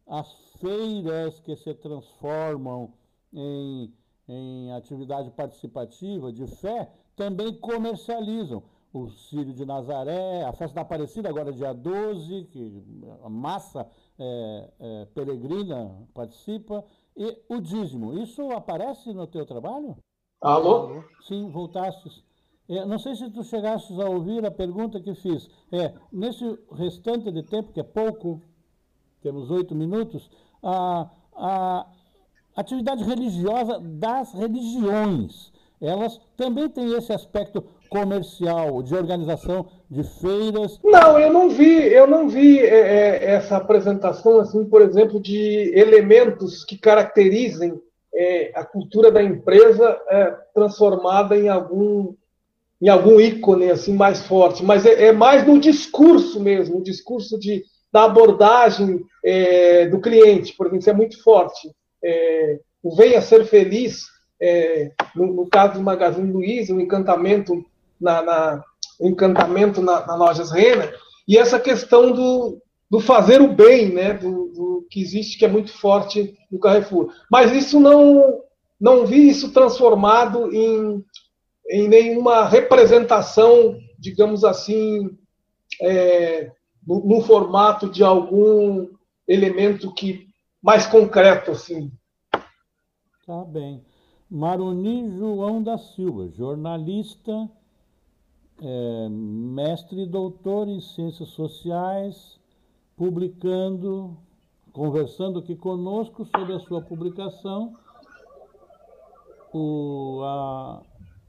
[0.07, 2.95] As feiras que se transformam
[3.30, 3.93] em,
[4.26, 8.62] em atividade participativa de fé também comercializam.
[8.95, 12.82] O Círio de Nazaré, a festa da Aparecida, agora dia 12, que
[13.22, 13.86] a massa
[14.22, 16.84] é, é, peregrina participa,
[17.16, 18.18] e o dízimo.
[18.18, 19.96] Isso aparece no teu trabalho?
[20.40, 21.02] Alô?
[21.26, 22.24] Sim, voltastes.
[22.68, 25.48] É, não sei se tu chegastes a ouvir a pergunta que fiz.
[25.70, 28.40] É, nesse restante de tempo, que é pouco,
[29.20, 30.30] temos oito minutos,
[30.62, 31.86] a, a,
[32.56, 35.52] atividade religiosa das religiões.
[35.82, 40.78] Elas também têm esse aspecto comercial, de organização de feiras.
[40.82, 45.72] Não, eu não vi, eu não vi é, é, essa apresentação assim, por exemplo, de
[45.74, 47.74] elementos que caracterizem
[48.14, 52.14] é, a cultura da empresa é, transformada em algum
[52.80, 57.38] em algum ícone assim mais forte, mas é, é mais no discurso mesmo, o discurso
[57.38, 57.62] de,
[57.92, 61.70] da abordagem é, do cliente, por exemplo, isso é muito forte
[62.82, 64.06] o Venha Ser Feliz,
[64.43, 67.64] é, no, no, caso do Magazine Luiza, o encantamento
[68.01, 68.64] na, na
[68.99, 74.12] o encantamento na, na Lojas Renner, e essa questão do, do fazer o bem, né,
[74.14, 77.12] do, do, que existe, que é muito forte no Carrefour.
[77.30, 78.40] Mas isso não,
[78.80, 81.05] não vi isso transformado em,
[81.70, 85.16] em nenhuma representação, digamos assim,
[85.80, 86.51] é,
[86.86, 88.88] no, no, formato de algum
[89.26, 90.26] elemento que
[90.61, 91.90] mais concreto, assim.
[93.26, 93.82] Tá bem.
[94.34, 97.50] Maroni João da Silva, jornalista,
[98.62, 102.40] é, mestre e doutor em ciências sociais,
[102.96, 104.16] publicando,
[104.72, 107.74] conversando aqui conosco sobre a sua publicação,
[109.52, 110.82] o, a,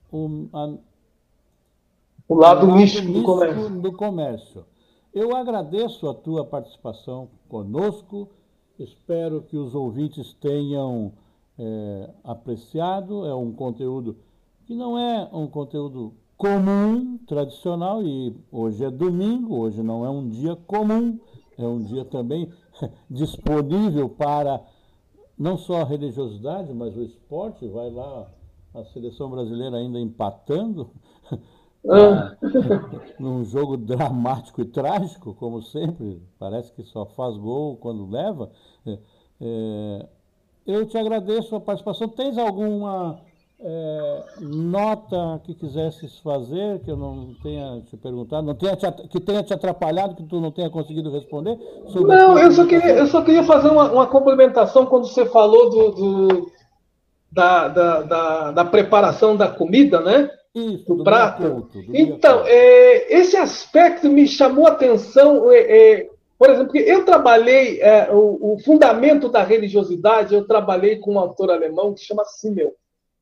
[0.09, 0.73] o, a,
[2.29, 3.81] o lado, místico do, comércio.
[3.81, 4.65] do comércio.
[5.13, 8.29] Eu agradeço a tua participação conosco
[8.79, 11.13] Espero que os ouvintes tenham
[11.57, 13.25] é, apreciado.
[13.25, 14.17] É um conteúdo
[14.65, 20.27] que não é um conteúdo comum, tradicional, e hoje é domingo, hoje não é um
[20.27, 21.19] dia comum,
[21.57, 22.51] é um dia também
[23.09, 24.61] disponível para
[25.37, 27.67] não só a religiosidade, mas o esporte.
[27.67, 28.29] Vai lá
[28.73, 30.89] a seleção brasileira ainda empatando,
[31.89, 32.35] ah.
[33.19, 38.51] num jogo dramático e trágico, como sempre, parece que só faz gol quando leva.
[38.85, 38.99] É,
[39.41, 40.07] é,
[40.65, 42.07] eu te agradeço a participação.
[42.07, 43.19] Tens alguma
[43.59, 49.21] é, nota que quisesses fazer, que eu não tenha te perguntado, não tenha te, que
[49.21, 51.57] tenha te atrapalhado, que tu não tenha conseguido responder?
[51.95, 55.91] Não, eu só, queria, eu só queria fazer uma, uma complementação quando você falou do,
[55.91, 56.51] do
[57.31, 60.29] da, da, da, da, preparação da comida, né?
[60.53, 61.67] Isso, do, do prato.
[61.73, 67.81] Do então, é, esse aspecto me chamou a atenção, é, é, por exemplo, eu trabalhei
[67.81, 72.73] é, o, o, fundamento da religiosidade, eu trabalhei com um autor alemão que chama Simmel.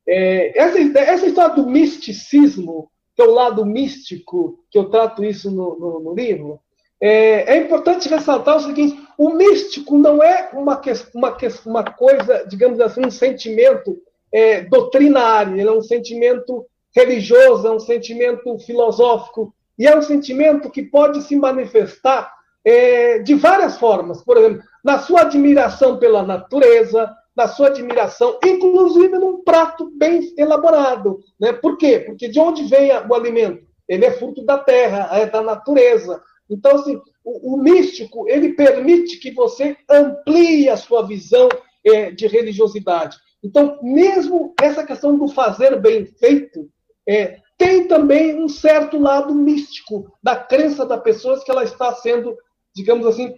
[0.06, 5.50] É, essa, essa história do misticismo, que é o lado místico, que eu trato isso
[5.50, 6.60] no, no, no livro,
[7.00, 10.80] é, é, importante ressaltar o seguinte: o místico não é uma,
[11.14, 11.36] uma,
[11.66, 13.98] uma coisa, digamos assim, um sentimento
[14.32, 20.70] é, doutrinário, ele é um sentimento religioso, é um sentimento filosófico, e é um sentimento
[20.70, 22.32] que pode se manifestar
[22.64, 24.22] é, de várias formas.
[24.22, 31.20] Por exemplo, na sua admiração pela natureza, na sua admiração, inclusive num prato bem elaborado.
[31.40, 31.52] Né?
[31.52, 32.00] Por quê?
[32.00, 33.64] Porque de onde vem o alimento?
[33.88, 36.22] Ele é fruto da terra, é da natureza.
[36.48, 41.48] Então, assim, o, o místico, ele permite que você amplie a sua visão
[41.84, 43.16] é, de religiosidade.
[43.42, 46.68] Então, mesmo essa questão do fazer bem feito,
[47.08, 52.36] é, tem também um certo lado místico da crença da pessoa que ela está sendo,
[52.74, 53.34] digamos assim,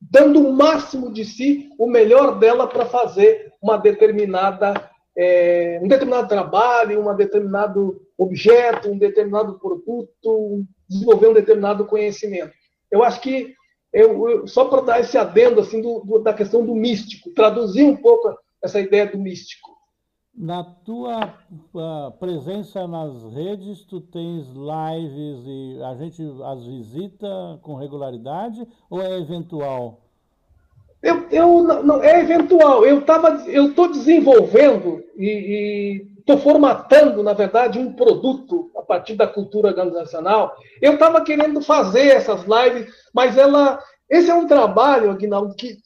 [0.00, 6.28] dando o máximo de si, o melhor dela para fazer uma determinada, é, um determinado
[6.28, 12.52] trabalho, um determinado objeto, um determinado produto, desenvolver um determinado conhecimento.
[12.90, 13.54] Eu acho que
[13.92, 17.84] eu, eu só para dar esse adendo assim do, do, da questão do místico, traduzir
[17.84, 19.77] um pouco essa ideia do místico.
[20.40, 21.34] Na tua
[21.74, 29.02] uh, presença nas redes, tu tens lives e a gente as visita com regularidade ou
[29.02, 29.98] é eventual?
[31.02, 32.86] Eu, eu não, é eventual.
[32.86, 39.26] Eu tava, eu estou desenvolvendo e estou formatando, na verdade, um produto a partir da
[39.26, 40.54] cultura organizacional.
[40.80, 45.78] Eu estava querendo fazer essas lives, mas ela, esse é um trabalho, Aguinaldo, que,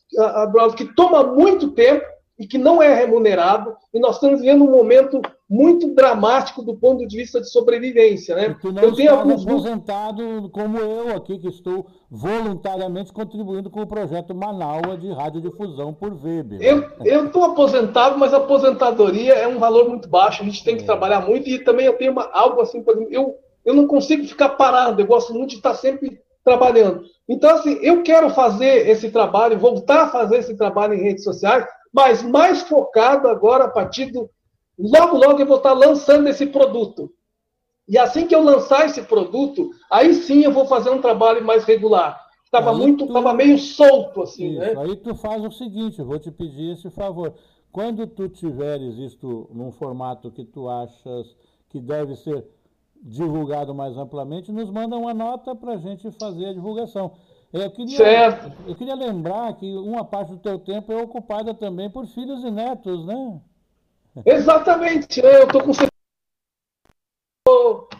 [0.76, 2.04] que toma muito tempo
[2.42, 7.06] e que não é remunerado, e nós estamos vivendo um momento muito dramático do ponto
[7.06, 8.34] de vista de sobrevivência.
[8.34, 8.56] Né?
[8.82, 14.98] Eu tenho alguns aposentado como eu aqui, que estou voluntariamente contribuindo com o projeto Manaus
[14.98, 16.60] de radiodifusão por Weber.
[17.04, 20.82] Eu estou aposentado, mas a aposentadoria é um valor muito baixo, a gente tem que
[20.82, 20.86] é.
[20.86, 24.24] trabalhar muito, e também eu tenho uma, algo assim, por exemplo, eu, eu não consigo
[24.24, 27.04] ficar parado, eu gosto muito de estar sempre trabalhando.
[27.28, 31.64] Então, assim, eu quero fazer esse trabalho, voltar a fazer esse trabalho em redes sociais,
[31.92, 34.30] mas mais focado agora a partir do.
[34.78, 37.12] Logo, logo eu vou estar lançando esse produto.
[37.88, 41.64] E assim que eu lançar esse produto, aí sim eu vou fazer um trabalho mais
[41.64, 42.20] regular.
[42.44, 44.66] Estava muito, estava meio solto assim, né?
[44.68, 44.76] Isso.
[44.76, 44.82] né?
[44.82, 47.34] Aí tu faz o seguinte, eu vou te pedir esse favor.
[47.70, 51.34] Quando tu tiveres isto num formato que tu achas
[51.70, 52.46] que deve ser
[53.02, 57.12] divulgado mais amplamente, nos manda uma nota para a gente fazer a divulgação.
[57.52, 58.52] Eu queria, certo.
[58.66, 62.50] eu queria lembrar que uma parte do teu tempo é ocupada também por filhos e
[62.50, 63.40] netos, né?
[64.24, 65.20] Exatamente.
[65.20, 65.72] Eu estou com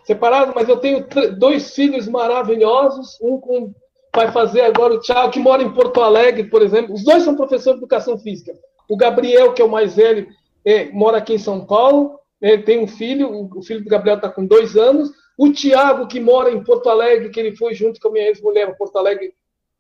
[0.05, 1.07] separado, mas eu tenho
[1.39, 3.19] dois filhos maravilhosos.
[3.21, 3.75] Um com
[4.15, 6.95] vai fazer agora o Thiago, que mora em Porto Alegre, por exemplo.
[6.95, 8.53] Os dois são professores de educação física.
[8.89, 10.29] O Gabriel, que é o mais velho,
[10.65, 12.19] é, mora aqui em São Paulo.
[12.41, 15.11] Ele tem um filho, o filho do Gabriel está com dois anos.
[15.39, 18.69] O Tiago, que mora em Porto Alegre, que ele foi junto com a minha ex-mulher
[18.69, 19.33] em Porto Alegre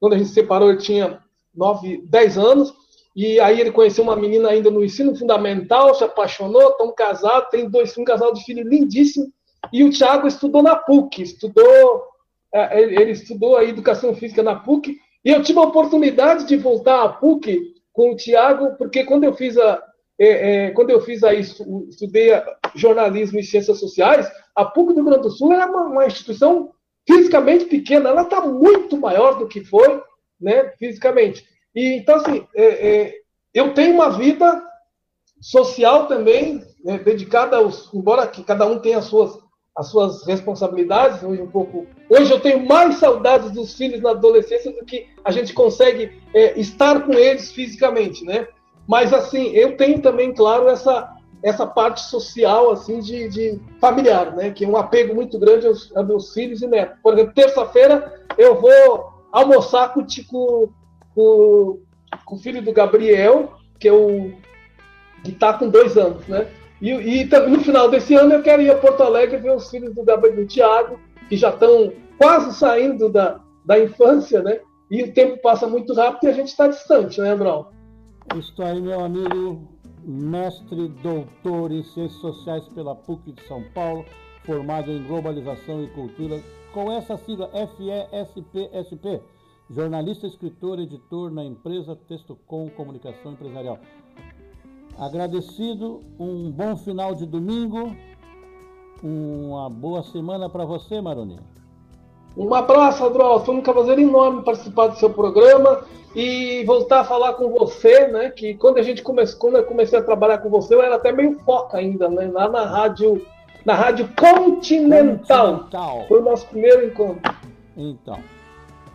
[0.02, 1.20] quando a gente se separou, ele tinha
[1.54, 2.74] 9, 10 anos.
[3.14, 7.70] E aí ele conheceu uma menina ainda no ensino fundamental, se apaixonou, estão casados, tem
[7.70, 9.32] dois um casal de filho lindíssimo.
[9.72, 12.02] E o Thiago estudou na PUC, estudou,
[12.52, 14.96] é, ele estudou a educação física na PUC.
[15.24, 19.32] E eu tive a oportunidade de voltar à PUC com o Thiago, porque quando eu
[19.34, 19.80] fiz a,
[20.18, 22.30] é, é, quando eu fiz a estudei
[22.74, 26.72] jornalismo e ciências sociais, a PUC do Rio Grande do Sul era uma, uma instituição
[27.06, 30.00] fisicamente pequena, ela está muito maior do que foi,
[30.40, 31.46] né, fisicamente.
[31.74, 33.14] E então assim, é, é,
[33.54, 34.62] eu tenho uma vida
[35.40, 39.40] social também né, dedicada aos, embora que cada um tenha as suas
[39.74, 41.86] as suas responsabilidades hoje um pouco.
[42.10, 46.60] Hoje eu tenho mais saudades dos filhos na adolescência do que a gente consegue é,
[46.60, 48.46] estar com eles fisicamente, né?
[48.86, 51.11] Mas assim, eu tenho também, claro, essa
[51.42, 54.50] essa parte social, assim, de, de, familiar, né?
[54.50, 56.98] Que é um apego muito grande aos, aos meus filhos e netos.
[57.02, 60.68] Por exemplo, terça-feira eu vou almoçar com, com,
[61.14, 61.80] com,
[62.24, 64.32] com, o filho do Gabriel, que é o
[65.24, 66.46] que está com dois anos, né?
[66.80, 69.94] E, e, no final desse ano eu quero ir a Porto Alegre ver os filhos
[69.94, 74.60] do Gabriel do Tiago, que já estão quase saindo da, da infância, né?
[74.90, 77.68] E o tempo passa muito rápido e a gente está distante, né, Andrão?
[78.36, 79.71] Isso aí, meu amigo,
[80.04, 84.04] mestre doutor em Ciências Sociais pela PUC de São Paulo,
[84.44, 86.42] formado em Globalização e Cultura,
[86.72, 89.20] com essa sigla FESPSP,
[89.70, 93.78] jornalista, escritor, editor na empresa Texto Com Comunicação Empresarial.
[94.98, 97.94] Agradecido, um bom final de domingo,
[99.02, 101.38] uma boa semana para você, Maroni.
[102.36, 103.44] Um abraço, Adroal.
[103.44, 108.30] Foi um prazer enorme participar do seu programa e voltar a falar com você, né?
[108.30, 111.12] Que quando a gente começou, quando eu comecei a trabalhar com você, eu era até
[111.12, 112.30] meio foca ainda, né?
[112.32, 113.24] Lá na rádio,
[113.64, 115.58] na rádio Continental.
[115.58, 116.04] Continental.
[116.08, 117.34] Foi o nosso primeiro encontro.
[117.76, 118.18] Então.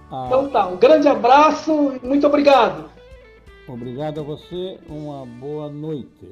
[0.07, 2.85] Então tá, um grande abraço e muito obrigado.
[3.67, 6.25] Obrigado a você, uma boa noite.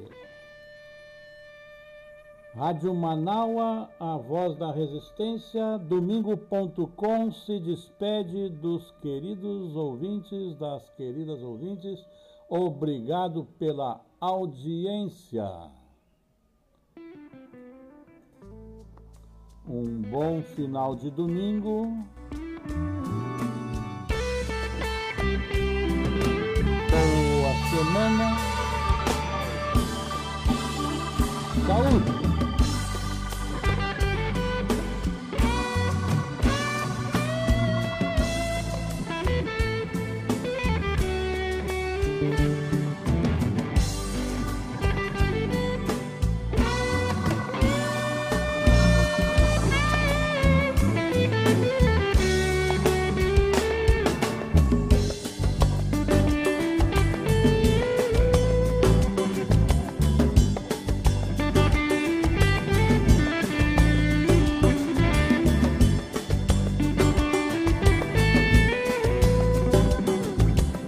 [2.55, 11.99] Rádio Manaua, a voz da resistência, domingo.com se despede dos queridos ouvintes, das queridas ouvintes.
[12.49, 15.45] Obrigado pela audiência.
[19.67, 21.87] Um bom final de domingo.
[26.89, 28.37] Boa semana.
[31.67, 32.24] Saúde!